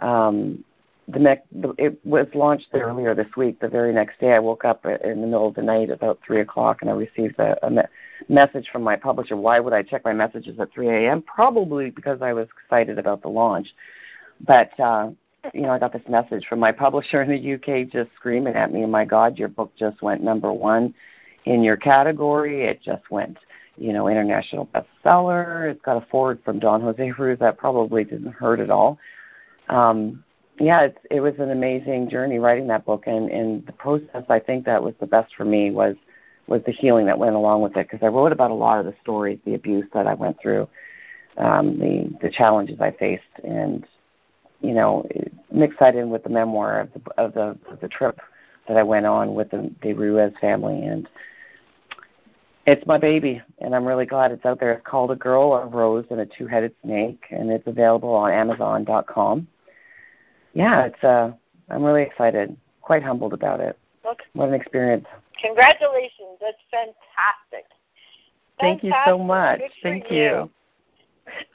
Um, 0.00 0.64
the 1.08 1.18
next 1.18 1.46
it 1.78 1.98
was 2.04 2.26
launched 2.34 2.68
earlier 2.72 3.14
this 3.14 3.36
week. 3.36 3.60
The 3.60 3.68
very 3.68 3.92
next 3.92 4.20
day, 4.20 4.32
I 4.32 4.38
woke 4.38 4.64
up 4.64 4.86
in 4.86 5.20
the 5.20 5.26
middle 5.26 5.48
of 5.48 5.54
the 5.54 5.62
night 5.62 5.90
about 5.90 6.20
three 6.24 6.40
o'clock, 6.40 6.78
and 6.80 6.90
I 6.90 6.94
received 6.94 7.38
a, 7.38 7.58
a 7.66 7.70
me- 7.70 7.82
message 8.28 8.68
from 8.72 8.82
my 8.82 8.96
publisher. 8.96 9.36
Why 9.36 9.60
would 9.60 9.72
I 9.72 9.82
check 9.82 10.04
my 10.04 10.12
messages 10.12 10.58
at 10.60 10.72
3 10.72 10.88
a.m.? 10.88 11.22
Probably 11.22 11.90
because 11.90 12.22
I 12.22 12.32
was 12.32 12.48
excited 12.62 12.98
about 12.98 13.22
the 13.22 13.28
launch. 13.28 13.68
But 14.46 14.78
uh, 14.78 15.10
you 15.52 15.62
know, 15.62 15.70
I 15.70 15.78
got 15.78 15.92
this 15.92 16.08
message 16.08 16.46
from 16.46 16.60
my 16.60 16.72
publisher 16.72 17.22
in 17.22 17.28
the 17.28 17.54
UK, 17.54 17.90
just 17.90 18.10
screaming 18.16 18.54
at 18.54 18.72
me, 18.72 18.86
"My 18.86 19.04
God, 19.04 19.38
your 19.38 19.48
book 19.48 19.72
just 19.76 20.00
went 20.00 20.22
number 20.22 20.52
one 20.52 20.94
in 21.44 21.62
your 21.62 21.76
category. 21.76 22.64
It 22.64 22.82
just 22.82 23.10
went." 23.10 23.38
You 23.76 23.94
know, 23.94 24.08
international 24.08 24.68
bestseller. 24.74 25.70
It's 25.70 25.80
got 25.80 25.96
a 25.96 26.06
forward 26.10 26.40
from 26.44 26.58
Don 26.58 26.82
Jose 26.82 27.12
Ruiz 27.12 27.38
that 27.38 27.56
probably 27.56 28.04
didn't 28.04 28.32
hurt 28.32 28.60
at 28.60 28.68
all. 28.68 28.98
Um, 29.70 30.22
yeah, 30.60 30.82
it's, 30.82 30.98
it 31.10 31.20
was 31.20 31.34
an 31.38 31.50
amazing 31.50 32.10
journey 32.10 32.38
writing 32.38 32.66
that 32.66 32.84
book, 32.84 33.04
and, 33.06 33.30
and 33.30 33.66
the 33.66 33.72
process 33.72 34.24
I 34.28 34.38
think 34.38 34.66
that 34.66 34.82
was 34.82 34.94
the 35.00 35.06
best 35.06 35.34
for 35.34 35.46
me 35.46 35.70
was 35.70 35.96
was 36.46 36.62
the 36.66 36.72
healing 36.72 37.06
that 37.06 37.18
went 37.18 37.36
along 37.36 37.62
with 37.62 37.76
it 37.76 37.88
because 37.88 38.04
I 38.04 38.08
wrote 38.08 38.32
about 38.32 38.50
a 38.50 38.54
lot 38.54 38.80
of 38.80 38.84
the 38.84 38.94
stories, 39.00 39.38
the 39.46 39.54
abuse 39.54 39.86
that 39.94 40.06
I 40.06 40.14
went 40.14 40.40
through, 40.40 40.68
um, 41.38 41.78
the 41.78 42.14
the 42.20 42.30
challenges 42.30 42.80
I 42.80 42.90
faced, 42.90 43.22
and 43.42 43.86
you 44.60 44.74
know, 44.74 45.08
mix 45.50 45.76
that 45.80 45.96
in 45.96 46.10
with 46.10 46.24
the 46.24 46.28
memoir 46.28 46.80
of 46.80 46.92
the 46.92 47.00
of 47.16 47.32
the, 47.32 47.56
of 47.70 47.80
the 47.80 47.88
trip 47.88 48.20
that 48.68 48.76
I 48.76 48.82
went 48.82 49.06
on 49.06 49.34
with 49.34 49.50
the, 49.50 49.70
the 49.82 49.94
Ruiz 49.94 50.34
family, 50.40 50.82
and 50.82 51.08
it's 52.70 52.86
my 52.86 52.98
baby, 52.98 53.42
and 53.58 53.74
I'm 53.74 53.84
really 53.84 54.06
glad 54.06 54.32
it's 54.32 54.44
out 54.44 54.60
there. 54.60 54.72
It's 54.72 54.86
called 54.86 55.10
A 55.10 55.16
Girl, 55.16 55.54
a 55.54 55.66
Rose, 55.66 56.06
and 56.10 56.20
a 56.20 56.26
Two-Headed 56.26 56.74
Snake, 56.82 57.24
and 57.30 57.50
it's 57.50 57.66
available 57.66 58.10
on 58.10 58.32
Amazon.com 58.32 59.46
yeah, 60.52 60.86
it's 60.86 61.04
uh, 61.04 61.32
I'm 61.68 61.82
really 61.82 62.02
excited, 62.02 62.56
quite 62.82 63.02
humbled 63.02 63.32
about 63.32 63.60
it. 63.60 63.78
Okay. 64.04 64.24
What 64.32 64.48
an 64.48 64.54
experience! 64.54 65.06
Congratulations, 65.40 66.38
that's 66.40 66.58
fantastic. 66.70 67.66
Thank 68.58 68.82
fantastic. 68.82 69.06
you 69.06 69.12
so 69.12 69.18
much. 69.18 69.60
Thank 69.82 70.10
you. 70.10 70.16
you. 70.16 70.50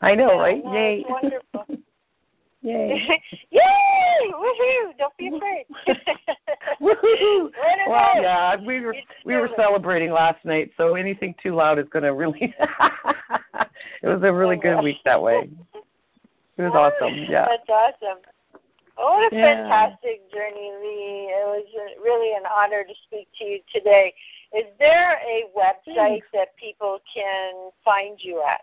I 0.01 0.15
know, 0.15 0.39
right? 0.39 0.63
No, 0.63 0.73
Yay! 0.73 1.06
Wonderful. 1.08 1.65
Yay! 2.65 3.21
Yay! 3.51 4.32
Woohoo! 4.32 4.97
Don't 4.97 5.15
be 5.17 5.28
afraid. 5.28 5.65
Woohoo! 6.82 7.51
well, 7.88 8.21
yeah, 8.21 8.56
we 8.56 8.80
were 8.80 8.95
we 9.23 9.36
were 9.36 9.49
celebrating 9.56 10.12
last 10.12 10.43
night, 10.43 10.71
so 10.75 10.95
anything 10.95 11.36
too 11.41 11.54
loud 11.54 11.78
is 11.78 11.86
going 11.91 12.04
to 12.04 12.13
really. 12.13 12.39
it 12.41 14.08
was 14.08 14.21
a 14.23 14.34
really 14.34 14.58
oh, 14.58 14.62
good 14.62 14.84
week 14.84 14.97
that 15.06 15.21
way. 15.21 15.47
It 16.58 16.62
was 16.62 16.71
awesome. 16.73 17.13
Yeah. 17.30 17.45
That's 17.47 17.69
awesome. 17.69 18.19
Oh, 18.97 19.17
what 19.17 19.32
a 19.32 19.36
yeah. 19.36 19.56
fantastic 19.58 20.32
journey, 20.32 20.71
Leigh. 20.82 21.28
It 21.30 21.45
was 21.45 21.65
really 22.01 22.34
an 22.34 22.43
honor 22.51 22.84
to 22.84 22.93
speak 23.04 23.28
to 23.39 23.45
you 23.45 23.60
today. 23.71 24.13
Is 24.58 24.65
there 24.80 25.19
a 25.19 25.43
website 25.56 25.95
Thanks. 25.95 26.28
that 26.34 26.56
people 26.56 26.99
can 27.13 27.71
find 27.84 28.17
you 28.19 28.41
at? 28.41 28.62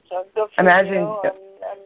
So 0.09 0.25
good 0.35 0.49
for 0.55 0.61
imagine, 0.61 0.93
you. 0.93 1.19
And, 1.23 1.33
and 1.33 1.79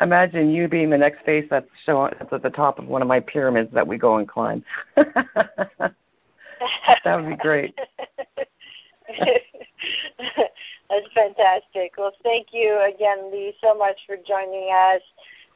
imagine 0.00 0.50
you 0.50 0.68
being 0.68 0.90
the 0.90 0.98
next 0.98 1.24
face 1.24 1.46
that's 1.50 1.68
showing 1.84 2.12
that's 2.18 2.32
at 2.32 2.42
the 2.42 2.50
top 2.50 2.78
of 2.78 2.86
one 2.86 3.02
of 3.02 3.08
my 3.08 3.20
pyramids 3.20 3.72
that 3.72 3.86
we 3.86 3.98
go 3.98 4.16
and 4.16 4.28
climb. 4.28 4.64
that 4.96 5.94
would 7.04 7.28
be 7.28 7.36
great. 7.36 7.78
That's 10.88 11.06
fantastic. 11.14 11.94
Well, 11.96 12.12
thank 12.22 12.48
you 12.52 12.80
again, 12.82 13.30
Leigh, 13.32 13.54
so 13.60 13.74
much 13.74 13.98
for 14.06 14.16
joining 14.16 14.70
us. 14.72 15.02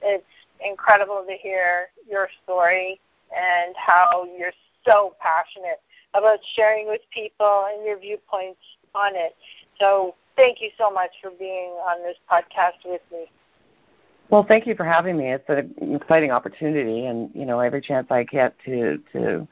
It's 0.03 0.25
incredible 0.65 1.25
to 1.29 1.37
hear 1.37 1.89
your 2.09 2.29
story 2.45 3.01
and 3.37 3.75
how 3.77 4.27
you're 4.39 4.53
so 4.85 5.15
passionate 5.21 5.81
about 6.15 6.41
sharing 6.55 6.89
with 6.89 7.01
people 7.13 7.69
and 7.73 7.85
your 7.85 7.99
viewpoints 7.99 8.61
on 8.95 9.15
it. 9.15 9.37
So, 9.79 10.15
thank 10.37 10.61
you 10.61 10.71
so 10.79 10.91
much 10.91 11.11
for 11.23 11.31
being 11.31 11.71
on 11.71 12.03
this 12.03 12.17
podcast 12.31 12.85
with 12.85 13.03
me. 13.13 13.27
Well, 14.31 14.45
thank 14.45 14.67
you 14.67 14.75
for 14.77 14.85
having 14.85 15.17
me. 15.17 15.33
It's 15.33 15.49
an 15.49 15.95
exciting 15.95 16.31
opportunity, 16.31 17.07
and 17.07 17.31
you 17.35 17.45
know, 17.45 17.59
every 17.61 17.81
chance 17.81 18.07
I 18.11 18.23
get 18.23 18.55
to 18.65 19.01
to 19.13 19.49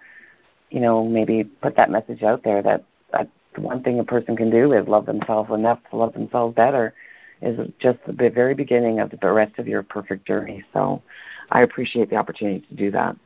you 0.71 0.81
know, 0.81 1.05
maybe 1.05 1.45
put 1.45 1.77
that 1.77 1.91
message 1.91 2.23
out 2.23 2.43
there 2.45 2.62
that, 2.62 2.85
that 3.12 3.29
one 3.57 3.83
thing 3.83 3.99
a 3.99 4.05
person 4.05 4.37
can 4.37 4.51
do 4.51 4.73
is 4.73 4.87
love 4.87 5.07
themselves 5.07 5.51
enough 5.51 5.81
to 5.91 5.97
love 5.97 6.12
themselves 6.12 6.55
better 6.55 6.95
is 7.41 7.59
just 7.79 7.99
the 8.07 8.31
very 8.31 8.55
beginning 8.55 9.01
of 9.01 9.12
the 9.21 9.31
rest 9.31 9.59
of 9.59 9.69
your 9.69 9.83
perfect 9.83 10.27
journey. 10.27 10.64
So 10.73 11.03
I 11.51 11.62
appreciate 11.62 12.11
the 12.11 12.17
opportunity 12.17 12.67
to 12.67 12.75
do 12.75 12.91
that. 12.91 13.17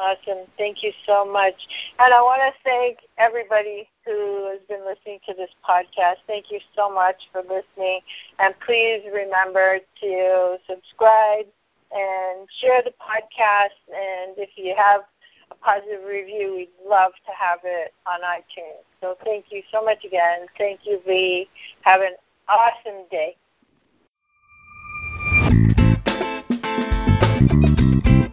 Awesome. 0.00 0.46
Thank 0.56 0.82
you 0.82 0.92
so 1.04 1.30
much. 1.30 1.54
And 1.98 2.14
I 2.14 2.22
want 2.22 2.40
to 2.40 2.52
thank 2.64 3.00
everybody 3.18 3.86
who 4.06 4.48
has 4.50 4.60
been 4.66 4.80
listening 4.86 5.18
to 5.28 5.34
this 5.34 5.50
podcast. 5.68 6.24
Thank 6.26 6.50
you 6.50 6.58
so 6.74 6.90
much 6.90 7.16
for 7.30 7.42
listening. 7.42 8.00
And 8.38 8.54
please 8.64 9.02
remember 9.12 9.78
to 10.00 10.56
subscribe 10.66 11.44
and 11.92 12.48
share 12.62 12.80
the 12.82 12.92
podcast. 12.96 13.76
And 13.92 14.38
if 14.38 14.48
you 14.56 14.74
have 14.74 15.02
a 15.50 15.54
positive 15.56 16.02
review, 16.08 16.54
we'd 16.56 16.88
love 16.88 17.12
to 17.26 17.32
have 17.38 17.58
it 17.64 17.92
on 18.06 18.20
iTunes. 18.22 18.80
So 19.02 19.18
thank 19.22 19.46
you 19.50 19.62
so 19.70 19.84
much 19.84 20.02
again. 20.06 20.46
Thank 20.56 20.80
you, 20.84 21.02
Leigh. 21.06 21.46
Have 21.82 22.00
an 22.00 22.14
awesome 22.48 23.04
day. 23.10 23.36